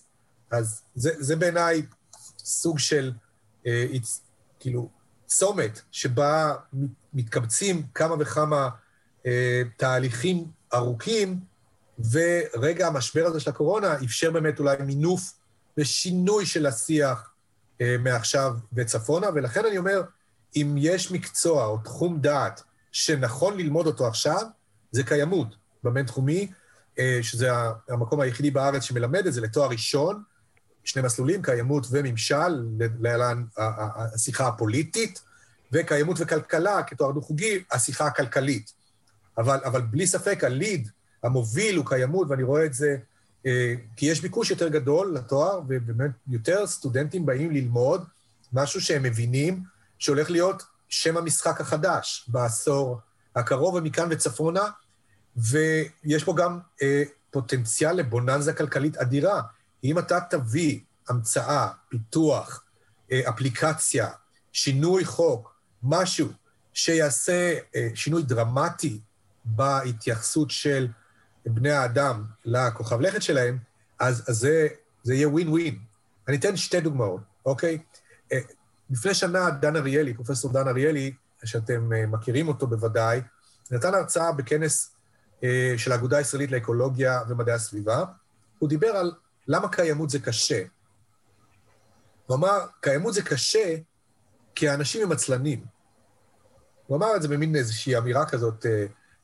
[0.50, 1.82] אז זה, זה בעיניי
[2.38, 3.12] סוג של,
[3.66, 3.86] אה,
[4.60, 4.90] כאילו,
[5.26, 6.54] צומת שבה
[7.14, 8.68] מתקבצים כמה וכמה
[9.26, 11.40] אה, תהליכים ארוכים,
[12.10, 15.32] ורגע המשבר הזה של הקורונה אפשר באמת אולי מינוף
[15.78, 17.30] ושינוי של השיח
[17.80, 20.02] אה, מעכשיו וצפונה, ולכן אני אומר,
[20.56, 24.42] אם יש מקצוע או תחום דעת שנכון ללמוד אותו עכשיו,
[24.92, 26.52] זה קיימות בבינתחומי,
[26.98, 27.48] אה, שזה
[27.88, 30.22] המקום היחידי בארץ שמלמד את זה לתואר ראשון,
[30.84, 32.66] שני מסלולים, קיימות וממשל,
[33.00, 35.20] להלן השיחה הפוליטית,
[35.72, 38.72] וקיימות וכלכלה כתואר דו-חוגי, השיחה הכלכלית.
[39.38, 40.88] אבל, אבל בלי ספק, הליד,
[41.22, 42.96] המוביל הוא קיימות, ואני רואה את זה
[43.46, 48.04] אה, כי יש ביקוש יותר גדול לתואר, ובאמת יותר סטודנטים באים ללמוד
[48.52, 49.62] משהו שהם מבינים
[49.98, 53.00] שהולך להיות שם המשחק החדש בעשור
[53.36, 54.64] הקרוב, ומכאן וצפונה,
[55.36, 59.42] ויש פה גם אה, פוטנציאל לבוננזה כלכלית אדירה.
[59.84, 62.64] אם אתה תביא המצאה, פיתוח,
[63.12, 64.08] אה, אפליקציה,
[64.52, 66.28] שינוי חוק, משהו
[66.72, 69.00] שיעשה אה, שינוי דרמטי
[69.44, 70.88] בהתייחסות של
[71.46, 73.58] בני האדם לכוכב לכת שלהם,
[74.00, 74.68] אז, אז זה,
[75.02, 75.78] זה יהיה ווין ווין.
[76.28, 77.78] אני אתן שתי דוגמאות, אוקיי?
[78.32, 78.38] אה,
[78.90, 81.14] לפני שנה דן אריאלי, פרופסור דן אריאלי,
[81.44, 83.20] שאתם מכירים אותו בוודאי,
[83.70, 84.90] נתן הרצאה בכנס
[85.76, 88.04] של האגודה הישראלית לאקולוגיה ומדעי הסביבה.
[88.58, 89.12] הוא דיבר על
[89.48, 90.62] למה קיימות זה קשה.
[92.26, 93.76] הוא אמר, קיימות זה קשה
[94.54, 95.64] כי האנשים הם עצלנים.
[96.86, 98.66] הוא אמר את זה במין איזושהי אמירה כזאת,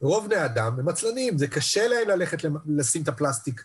[0.00, 3.64] רוב בני אדם הם עצלנים, זה קשה להם ללכת לשים את הפלסטיק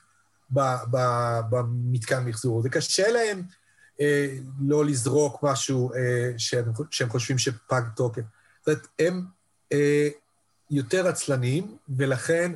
[1.50, 3.42] במתקן מחזור, זה קשה להם
[4.02, 8.22] אה, לא לזרוק משהו אה, שהם, שהם חושבים שפג תוקף.
[8.60, 9.26] זאת אומרת, הם
[9.74, 10.10] אה,
[10.72, 12.52] יותר עצלנים, ולכן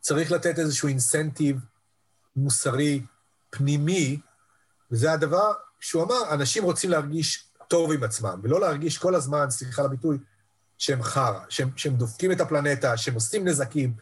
[0.00, 1.56] צריך לתת איזשהו אינסנטיב
[2.36, 3.02] מוסרי
[3.52, 4.18] פנימי,
[4.90, 9.82] וזה הדבר שהוא אמר, אנשים רוצים להרגיש טוב עם עצמם, ולא להרגיש כל הזמן, סליחה
[9.82, 10.18] על הביטוי,
[10.78, 13.94] שהם חרא, שהם, שהם דופקים את הפלנטה, שהם עושים נזקים,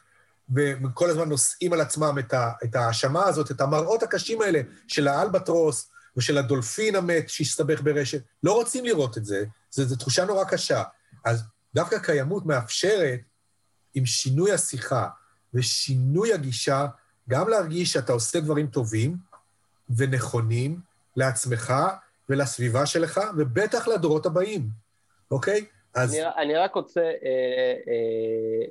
[0.85, 2.17] וכל הזמן נושאים על עצמם
[2.65, 8.23] את ההאשמה הזאת, את המראות הקשים האלה של האלבטרוס ושל הדולפין המת שהסתבך ברשת.
[8.43, 10.83] לא רוצים לראות את זה, זו תחושה נורא קשה.
[11.25, 11.43] אז
[11.75, 13.21] דווקא קיימות מאפשרת,
[13.95, 15.09] עם שינוי השיחה
[15.55, 16.87] ושינוי הגישה,
[17.29, 19.17] גם להרגיש שאתה עושה דברים טובים
[19.97, 20.81] ונכונים
[21.17, 21.73] לעצמך
[22.29, 24.69] ולסביבה שלך, ובטח לדורות הבאים,
[25.31, 25.65] אוקיי?
[25.95, 26.15] אז...
[26.15, 28.67] אני, אני רק רוצה, אה, אה,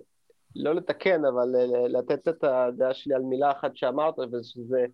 [0.56, 4.86] לא לתקן, אבל אה, לתת את הדעה שלי על מילה אחת שאמרת, ושזה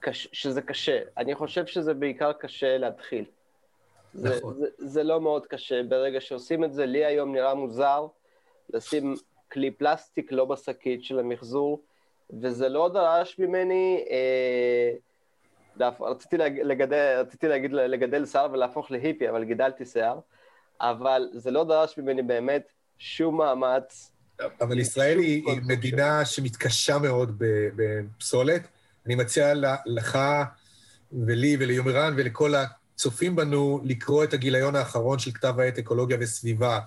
[0.00, 1.00] קש, שזה קשה.
[1.16, 3.24] אני חושב שזה בעיקר קשה להתחיל.
[4.14, 4.54] נכון.
[4.54, 5.82] זה, זה, זה לא מאוד קשה.
[5.82, 8.06] ברגע שעושים את זה, לי היום נראה מוזר
[8.74, 9.14] לשים
[9.52, 11.82] כלי פלסטיק לא בשקית של המחזור,
[12.40, 14.04] וזה לא דרש ממני...
[14.10, 14.92] אה,
[16.00, 20.18] רציתי, לגדל, רציתי להגיד לגדל שיער ולהפוך להיפי, אבל גידלתי שיער.
[20.80, 22.62] אבל זה לא דרש ממני באמת
[22.98, 24.12] שום מאמץ.
[24.60, 27.36] אבל ישראל היא, היא מדינה שמתקשה מאוד
[27.76, 28.62] בפסולת.
[29.06, 29.52] אני מציע
[29.86, 30.18] לך
[31.12, 36.80] ולי וליומרן ולכל הצופים בנו לקרוא את הגיליון האחרון של כתב העת אקולוגיה וסביבה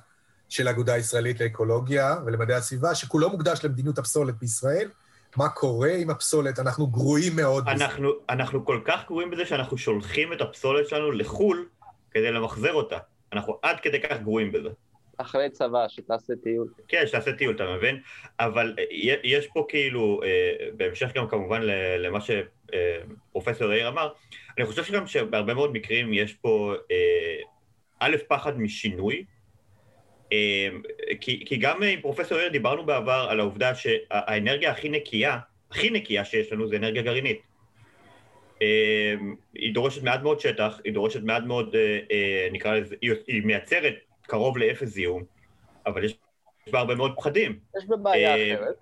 [0.49, 4.89] של האגודה הישראלית לאקולוגיה ולמדעי הסביבה, שכולו מוקדש למדיניות הפסולת בישראל.
[5.37, 8.17] מה קורה עם הפסולת, אנחנו גרועים מאוד אנחנו, בזה.
[8.29, 11.67] אנחנו כל כך גרועים בזה שאנחנו שולחים את הפסולת שלנו לחו"ל
[12.11, 12.97] כדי למחזר אותה.
[13.33, 14.69] אנחנו עד כדי כך גרועים בזה.
[15.17, 16.67] אחרי צבא, שתעשה טיול.
[16.87, 18.01] כן, שתעשה טיול, אתה מבין?
[18.39, 21.61] אבל אה, יש פה כאילו, אה, בהמשך גם כמובן
[21.99, 24.09] למה שפרופסור יאיר אמר,
[24.57, 27.37] אני חושב שגם שבהרבה מאוד מקרים יש פה אה,
[27.99, 29.25] א', פחד משינוי,
[31.21, 35.37] כי, כי גם עם פרופסור יאיר דיברנו בעבר על העובדה שהאנרגיה הכי נקייה,
[35.71, 37.41] הכי נקייה שיש לנו זה אנרגיה גרעינית.
[38.61, 43.41] אמ, היא דורשת מעט מאוד שטח, היא דורשת מעט מאוד, אה, אה, נקרא לזה, היא
[43.45, 45.23] מייצרת קרוב לאפס זיהום,
[45.85, 46.15] אבל יש
[46.71, 47.59] בה הרבה מאוד פחדים.
[47.77, 48.75] יש בה בעיה אה, אחרת.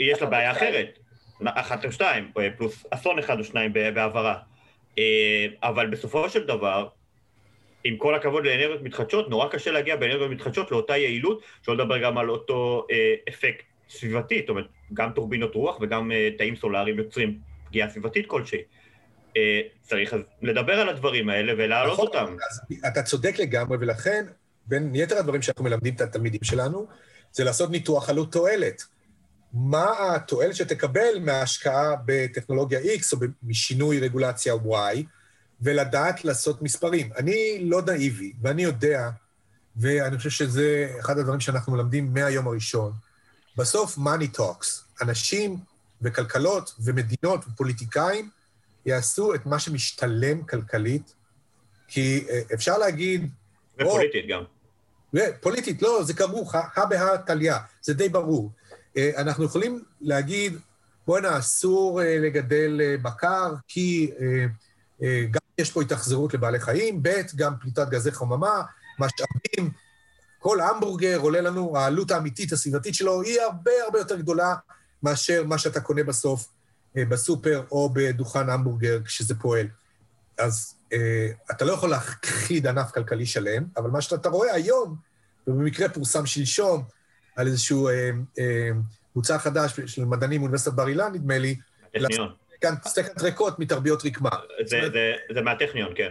[0.00, 0.98] יש לה בעיה אחרת,
[1.44, 4.38] אחת או שתיים, פלוס אסון אחד או שניים בהעברה.
[5.62, 6.88] אבל בסופו של דבר,
[7.84, 12.18] עם כל הכבוד לאנרגיות מתחדשות, נורא קשה להגיע באנרגיות מתחדשות לאותה יעילות, שלא לדבר גם
[12.18, 12.86] על אותו
[13.28, 18.62] אפקט סביבתי, זאת אומרת, גם טורבינות רוח וגם תאים סולאריים יוצרים פגיעה סביבתית כלשהי.
[19.36, 22.36] אה, צריך לדבר על הדברים האלה ולהעלות נכון, אותם.
[22.50, 24.26] אז אתה צודק לגמרי, ולכן
[24.66, 26.86] בין יתר הדברים שאנחנו מלמדים את התלמידים שלנו,
[27.32, 28.82] זה לעשות ניתוח עלות תועלת.
[29.52, 35.02] מה התועלת שתקבל מההשקעה בטכנולוגיה X או משינוי רגולציה Y,
[35.60, 37.10] ולדעת לעשות מספרים.
[37.16, 39.10] אני לא נאיבי, ואני יודע,
[39.76, 42.92] ואני חושב שזה אחד הדברים שאנחנו מלמדים מהיום הראשון.
[43.56, 45.02] בסוף, money talks.
[45.02, 45.56] אנשים
[46.02, 48.30] וכלכלות ומדינות ופוליטיקאים
[48.86, 51.14] יעשו את מה שמשתלם כלכלית,
[51.88, 53.30] כי אה, אפשר להגיד...
[53.74, 54.44] ופוליטית או, גם.
[55.40, 58.52] פוליטית, לא, זה כרוך, הא בהא תליא, זה די ברור.
[58.96, 60.58] אה, אנחנו יכולים להגיד,
[61.06, 64.10] בואנה, אסור אה, לגדל בקר, כי
[65.30, 68.62] גם יש פה התאכזרות לבעלי חיים, ב', גם פליטת גזי חממה,
[68.98, 69.70] משאבים,
[70.38, 74.54] כל המבורגר עולה לנו, העלות האמיתית הסביבתית שלו היא הרבה הרבה יותר גדולה
[75.02, 76.48] מאשר מה שאתה קונה בסוף
[76.96, 79.66] אה, בסופר או בדוכן המבורגר כשזה פועל.
[80.38, 84.96] אז אה, אתה לא יכול להכחיד ענף כלכלי שלם, אבל מה שאתה רואה היום,
[85.46, 86.84] ובמקרה פורסם שלשום
[87.36, 88.70] על איזשהו אה, אה,
[89.16, 91.58] מוצר חדש של מדענים מאוניברסיטת בר אילן, נדמה לי,
[91.94, 92.47] הטכניון.
[92.84, 94.30] סטקנט ריקות מתרביות רקמה.
[95.30, 96.10] זה, מהטכניון, כן.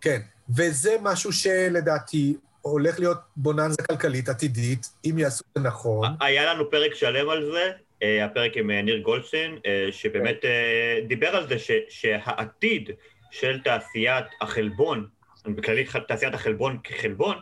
[0.00, 0.18] כן,
[0.56, 6.08] וזה משהו שלדעתי הולך להיות בוננזה כלכלית עתידית, אם יעשו את זה נכון.
[6.20, 7.70] היה לנו פרק שלם על זה,
[8.02, 11.06] אה, הפרק עם אה, ניר גולדשטיין, אה, שבאמת כן.
[11.06, 11.56] דיבר על זה
[11.88, 12.90] שהעתיד
[13.30, 15.06] של תעשיית החלבון,
[15.46, 17.36] בכללי תעשיית החלבון כחלבון,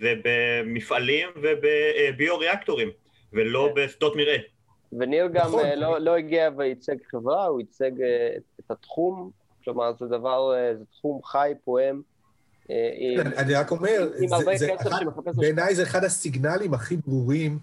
[0.00, 2.90] זה במפעלים ובביו-ריאקטורים,
[3.32, 3.82] ולא כן.
[3.82, 4.36] בשדות מרעה.
[4.98, 5.68] וניר גם נכון.
[5.76, 7.90] לא, לא הגיע וייצג חברה, הוא ייצג
[8.60, 9.30] את התחום,
[9.64, 12.02] כלומר זה דבר, זה תחום חי, פועם.
[12.68, 14.08] כן, אני רק אומר,
[15.36, 17.58] בעיניי זה אחד הסיגנלים הכי ברורים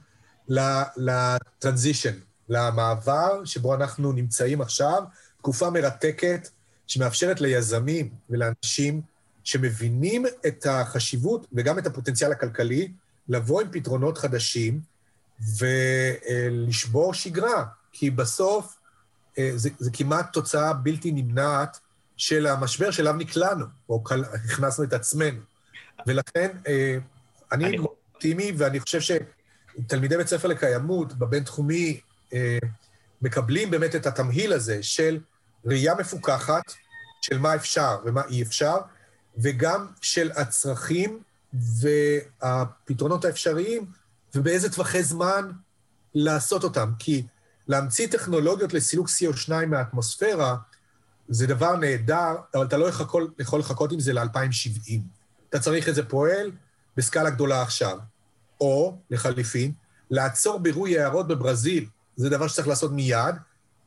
[0.98, 2.14] לטרנזישן,
[2.50, 5.04] למעבר שבו אנחנו נמצאים עכשיו,
[5.38, 6.48] תקופה מרתקת
[6.88, 9.02] שמאפשרת ליזמים ולאנשים
[9.44, 12.92] שמבינים את החשיבות וגם את הפוטנציאל הכלכלי,
[13.30, 14.80] לבוא עם פתרונות חדשים
[15.60, 18.78] ולשבור שגרה, כי בסוף
[19.38, 21.80] אה, זה, זה כמעט תוצאה בלתי נמנעת
[22.18, 25.40] של המשבר שאליו נקלענו, או הכנסנו את עצמנו.
[26.08, 26.98] ולכן אה,
[27.52, 29.12] אני אופטימי, ואני חושב ש...
[29.88, 32.00] תלמידי בית ספר לקיימות בבינתחומי
[32.34, 32.58] אה,
[33.22, 35.20] מקבלים באמת את התמהיל הזה של
[35.66, 36.74] ראייה מפוקחת
[37.22, 38.78] של מה אפשר ומה אי אפשר,
[39.38, 41.20] וגם של הצרכים
[41.54, 43.86] והפתרונות האפשריים,
[44.36, 45.52] ובאיזה טווחי זמן
[46.14, 46.92] לעשות אותם.
[47.00, 47.24] כי
[47.68, 50.56] להמציא טכנולוגיות לסילוק CO2 מהאטמוספירה
[51.30, 55.00] זה דבר נהדר, אבל אתה לא יכול, יכול לחכות עם זה ל-2070.
[55.50, 56.52] אתה צריך את זה פועל
[56.98, 57.98] בסקאלה גדולה עכשיו.
[58.62, 59.72] או, לחליפין,
[60.10, 63.36] לעצור בירוי יערות בברזיל, זה דבר שצריך לעשות מיד,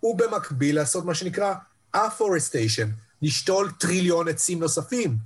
[0.03, 1.55] ובמקביל לעשות מה שנקרא
[1.97, 2.89] אפוrestation,
[3.23, 5.19] לשתול טריליון עצים נוספים.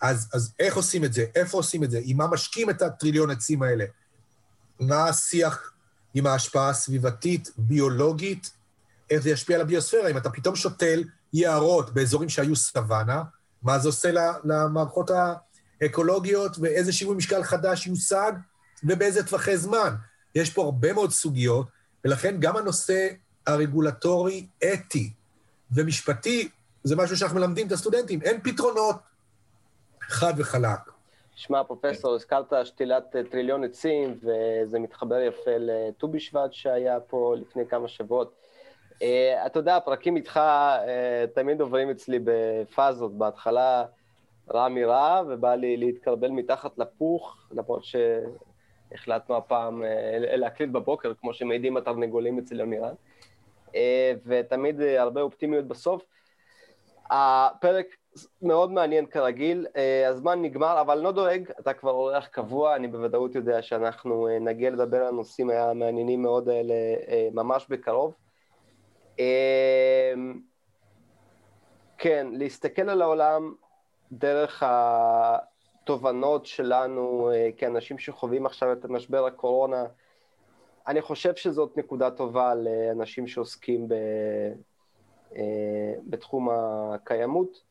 [0.00, 1.24] אז, אז איך עושים את זה?
[1.34, 2.00] איפה עושים את זה?
[2.04, 3.84] עם מה משקים את הטריליון עצים האלה?
[4.80, 5.72] מה השיח
[6.14, 8.50] עם ההשפעה הסביבתית, ביולוגית?
[9.10, 10.10] איך זה ישפיע על הביוספירה?
[10.10, 13.22] אם אתה פתאום שותל יערות באזורים שהיו סוואנה,
[13.62, 14.10] מה זה עושה
[14.44, 15.10] למערכות
[15.80, 18.32] האקולוגיות, ואיזה שיווי משקל חדש יושג,
[18.84, 19.94] ובאיזה טווחי זמן.
[20.34, 21.68] יש פה הרבה מאוד סוגיות,
[22.04, 23.08] ולכן גם הנושא
[23.46, 25.12] הרגולטורי, אתי
[25.72, 26.48] ומשפטי,
[26.84, 28.22] זה משהו שאנחנו מלמדים את הסטודנטים.
[28.22, 28.96] אין פתרונות
[30.08, 30.80] חד וחלק.
[31.34, 37.88] שמע, פרופסור, הזכרת שתילת טריליון עצים, וזה מתחבר יפה לט"ו בשבט שהיה פה לפני כמה
[37.88, 38.34] שבועות.
[38.90, 39.02] Uh,
[39.46, 43.18] אתה יודע, הפרקים איתך uh, תמיד עוברים אצלי בפאזות.
[43.18, 43.84] בהתחלה
[44.54, 47.82] רע מרע, ובא לי להתקרבל מתחת לפוך, למרות
[48.92, 52.60] החלטנו הפעם אה, להקליט בבוקר, כמו שמעידים התרנגולים אצל
[53.74, 56.02] אה, ותמיד אה, הרבה אופטימיות בסוף.
[57.10, 57.86] הפרק
[58.42, 59.66] מאוד מעניין כרגיל,
[60.08, 64.96] הזמן נגמר, אבל לא דואג, אתה כבר אורח קבוע, אני בוודאות יודע שאנחנו נגיע לדבר
[64.96, 66.74] על הנושאים המעניינים מאוד האלה
[67.32, 68.14] ממש בקרוב.
[71.98, 73.54] כן, להסתכל על העולם
[74.12, 79.84] דרך התובנות שלנו אה, כאנשים שחווים עכשיו את משבר הקורונה,
[80.86, 83.94] אני חושב שזאת נקודה טובה לאנשים שעוסקים ב,
[85.36, 87.62] אה, בתחום הקיימות,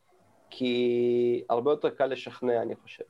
[0.49, 3.03] כי הרבה יותר קל לשכנע, אני חושב.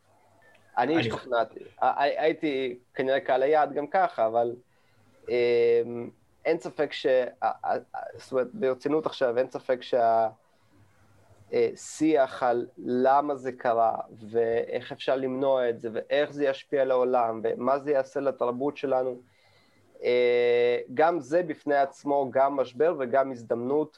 [0.77, 1.59] אני השתכנעתי.
[1.95, 4.55] הייתי כנראה קהל היעד גם ככה, אבל
[5.29, 5.81] אה,
[6.45, 7.05] אין ספק ש...
[8.15, 10.29] זאת אומרת, ברצינות עכשיו, אין ספק שה...
[11.53, 11.69] אה,
[12.41, 13.95] על למה זה קרה,
[14.29, 19.21] ואיך אפשר למנוע את זה, ואיך זה ישפיע על העולם, ומה זה יעשה לתרבות שלנו.
[20.03, 23.97] אה, גם זה בפני עצמו גם משבר וגם הזדמנות,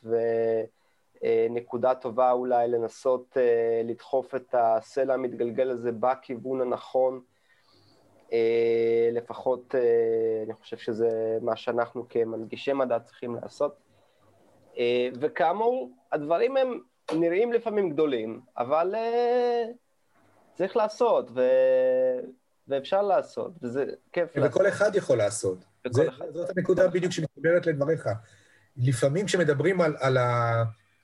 [1.49, 7.21] נקודה טובה אולי לנסות אה, לדחוף את הסלע המתגלגל הזה בכיוון הנכון.
[8.33, 13.75] אה, לפחות אה, אני חושב שזה מה שאנחנו כמנגישי מדע צריכים לעשות.
[14.77, 16.79] אה, וכאמור, הדברים הם
[17.13, 19.63] נראים לפעמים גדולים, אבל אה,
[20.53, 21.41] צריך לעשות, ו...
[22.67, 24.55] ואפשר לעשות, וזה כיף וכל לעשות.
[24.55, 25.57] וכל אחד יכול לעשות.
[25.89, 26.25] זה, אחד.
[26.33, 28.09] זאת הנקודה בדיוק שמתחברת לדבריך.
[28.77, 30.17] לפעמים כשמדברים על, על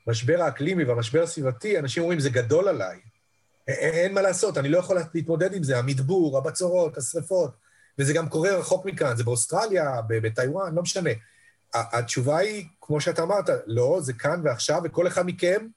[0.07, 2.99] המשבר האקלימי והמשבר הסביבתי, אנשים אומרים, זה גדול עליי.
[3.67, 7.51] אין מה לעשות, אני לא יכול להתמודד עם זה, המדבור, הבצורות, השרפות,
[7.99, 11.09] וזה גם קורה רחוק מכאן, זה באוסטרליה, בטיוואן, לא משנה.
[11.73, 15.67] התשובה היא, כמו שאתה אמרת, לא, זה כאן ועכשיו, וכל אחד מכם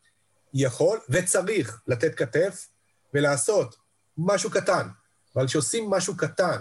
[0.55, 2.69] יכול וצריך לתת כתף
[3.15, 3.77] ולעשות
[4.19, 4.89] משהו קטן.
[5.37, 6.57] אבל כשעושים משהו קטן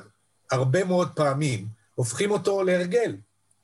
[0.51, 3.15] הרבה מאוד פעמים, הופכים אותו להרגל,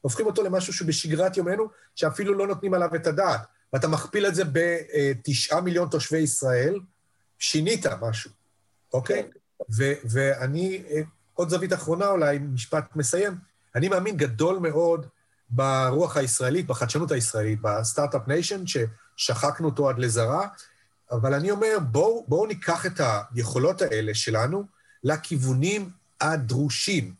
[0.01, 3.54] הופכים אותו למשהו שבשגרת יומנו, שאפילו לא נותנים עליו את הדעת.
[3.73, 6.79] ואתה מכפיל את זה בתשעה מיליון תושבי ישראל,
[7.39, 8.31] שינית משהו,
[8.93, 9.29] אוקיי?
[9.77, 10.83] ו- ואני,
[11.33, 13.37] עוד זווית אחרונה אולי, משפט מסיים,
[13.75, 15.05] אני מאמין גדול מאוד
[15.49, 20.47] ברוח הישראלית, בחדשנות הישראלית, ב Start-up Nation, ששחקנו אותו עד לזרא,
[21.11, 23.01] אבל אני אומר, בואו בוא ניקח את
[23.35, 24.63] היכולות האלה שלנו
[25.03, 25.89] לכיוונים
[26.21, 27.13] הדרושים.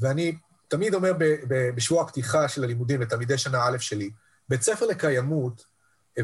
[0.00, 0.36] ואני
[0.68, 1.12] תמיד אומר
[1.48, 4.10] בשבוע הפתיחה של הלימודים לתלמידי שנה א' שלי,
[4.48, 5.64] בית ספר לקיימות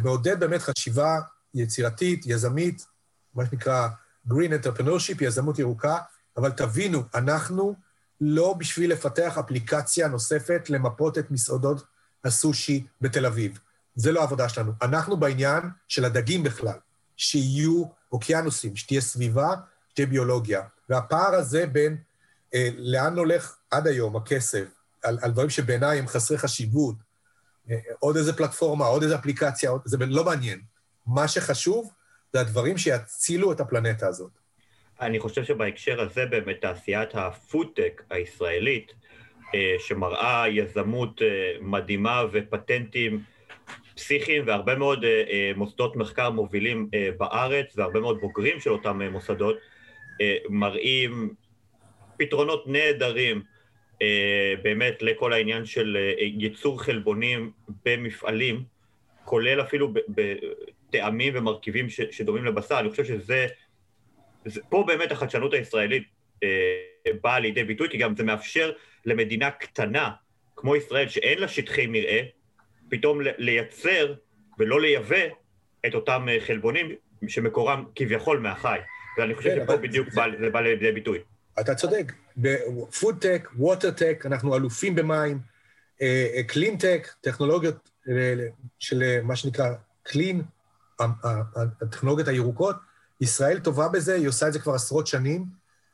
[0.03, 1.19] מעודד באמת חשיבה
[1.55, 2.87] יצירתית, יזמית,
[3.35, 3.89] מה שנקרא
[4.29, 5.99] Green Entrepreneurship, יזמות ירוקה,
[6.37, 7.75] אבל תבינו, אנחנו
[8.21, 11.85] לא בשביל לפתח אפליקציה נוספת למפות את מסעדות
[12.25, 13.59] הסושי בתל אביב.
[13.95, 14.73] זה לא העבודה שלנו.
[14.83, 16.79] אנחנו בעניין של הדגים בכלל,
[17.17, 19.55] שיהיו אוקיינוסים, שתהיה סביבה,
[19.91, 20.63] שתהיה ביולוגיה.
[20.89, 21.97] והפער הזה בין
[22.55, 24.65] אה, לאן הולך עד היום הכסף,
[25.03, 27.08] על, על דברים שבעיניי הם חסרי חשיבות, אה,
[27.99, 30.61] עוד איזה פלטפורמה, עוד איזה אפליקציה, עוד, זה לא מעניין.
[31.07, 31.93] מה שחשוב
[32.33, 34.31] זה הדברים שיצילו את הפלנטה הזאת.
[35.01, 38.93] אני חושב שבהקשר הזה באמת תעשיית הפודטק הישראלית,
[39.55, 43.23] אה, שמראה יזמות אה, מדהימה ופטנטים
[43.97, 46.89] פסיכיים והרבה מאוד אה, מוסדות מחקר מובילים
[47.19, 49.57] בארץ והרבה מאוד בוגרים של אותם מוסדות,
[50.49, 51.35] מראים
[52.17, 53.43] פתרונות נהדרים
[54.63, 57.53] באמת לכל העניין של ייצור חלבונים
[57.85, 58.65] במפעלים,
[59.25, 59.93] כולל אפילו
[60.91, 63.47] טעמים ומרכיבים ש, שדומים לבשר, אני חושב שזה,
[64.45, 66.03] זה, פה באמת החדשנות הישראלית
[66.43, 66.49] אה,
[67.23, 68.73] באה לידי ביטוי, כי גם זה מאפשר
[69.05, 70.11] למדינה קטנה,
[70.57, 72.21] כמו ישראל, שאין לה שטחי מרעה,
[72.89, 74.15] פתאום לייצר
[74.59, 75.27] ולא לייבא
[75.87, 76.95] את אותם אה, חלבונים
[77.29, 78.79] שמקורם כביכול מהחי.
[79.19, 80.09] ואני חושב כן, שפה בדיוק
[80.41, 81.19] זה בא לידי ביטוי.
[81.61, 82.13] אתה צודק.
[82.39, 85.41] בפודטק, ווטרטק, אנחנו אלופים במים,
[86.47, 87.91] קלינטק, אה, אה, טכנולוגיות
[88.79, 90.43] של מה שנקרא קלין,
[91.81, 92.77] הטכנולוגיות הירוקות,
[93.21, 95.45] ישראל טובה בזה, היא עושה את זה כבר עשרות שנים.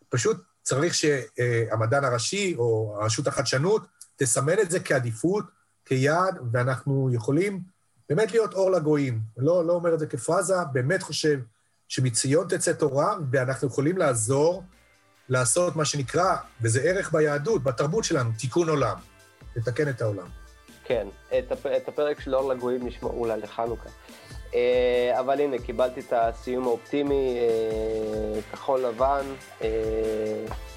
[0.09, 3.87] פשוט צריך שהמדען הראשי או רשות החדשנות
[4.17, 5.45] תסמן את זה כעדיפות,
[5.85, 7.61] כיעד, ואנחנו יכולים
[8.09, 9.21] באמת להיות אור לגויים.
[9.37, 11.41] לא, לא אומר את זה כפרזה, באמת חושב
[11.89, 14.65] שמציון תצא תורה, ואנחנו יכולים לעזור
[15.29, 18.97] לעשות מה שנקרא, וזה ערך ביהדות, בתרבות שלנו, תיקון עולם,
[19.57, 20.27] לתקן את העולם.
[20.85, 21.07] כן,
[21.39, 21.67] את, הפ...
[21.67, 23.89] את הפרק של אור לגויים נשמע אולי לחנוכה.
[24.55, 29.25] אה, אבל הנה, קיבלתי את הסיום האופטימי, אה, כחול לבן,
[29.63, 29.69] אה,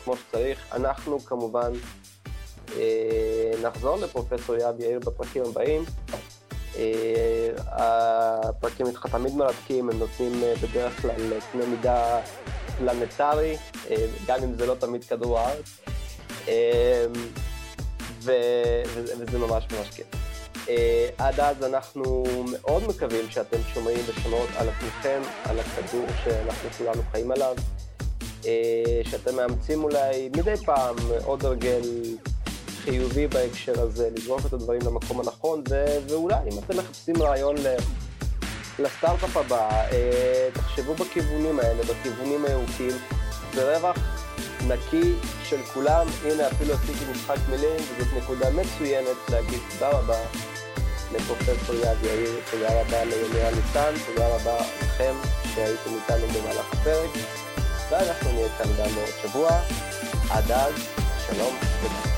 [0.03, 0.75] כמו שצריך.
[0.75, 1.71] אנחנו כמובן
[3.63, 5.83] נחזור לפרופסור יאב יאיר בפרקים הבאים.
[7.67, 12.19] הפרקים איתך תמיד מרתקים, הם נותנים בדרך כלל קנה מידה
[12.77, 13.57] פלנטרי,
[14.27, 15.77] גם אם זה לא תמיד כדור הארץ,
[18.21, 20.07] וזה ממש ממש כיף.
[21.17, 27.31] עד אז אנחנו מאוד מקווים שאתם שומעים ושומעות על עצמכם, על הכדור שאנחנו כולנו חיים
[27.31, 27.55] עליו,
[29.03, 31.81] שאתם מאמצים אולי מדי פעם עוד הרגל
[32.89, 37.55] חיובי בהקשר הזה, לזרוק את הדברים למקום הנכון, ו- ואולי אם אתם מחפשים רעיון
[38.79, 39.93] לסטארט-אפ הבא, uh,
[40.53, 42.91] תחשבו בכיוונים האלה, בכיוונים הירוקים,
[43.53, 43.97] זה רווח
[44.67, 45.13] נקי
[45.43, 46.07] של כולם.
[46.25, 50.19] הנה, אפילו עשיתי משחק מילים, וזאת נקודה מצוינת להגיד תודה רבה
[51.15, 55.13] לפרופסור יד יאיר, תודה רבה לימירה ניסן, תודה רבה לכם
[55.55, 57.09] שהייתם איתנו במהלך הפרק,
[57.91, 59.49] ואנחנו נהיה כאן גם בעוד שבוע.
[60.29, 60.73] עד אז,
[61.27, 62.16] שלום ותודה.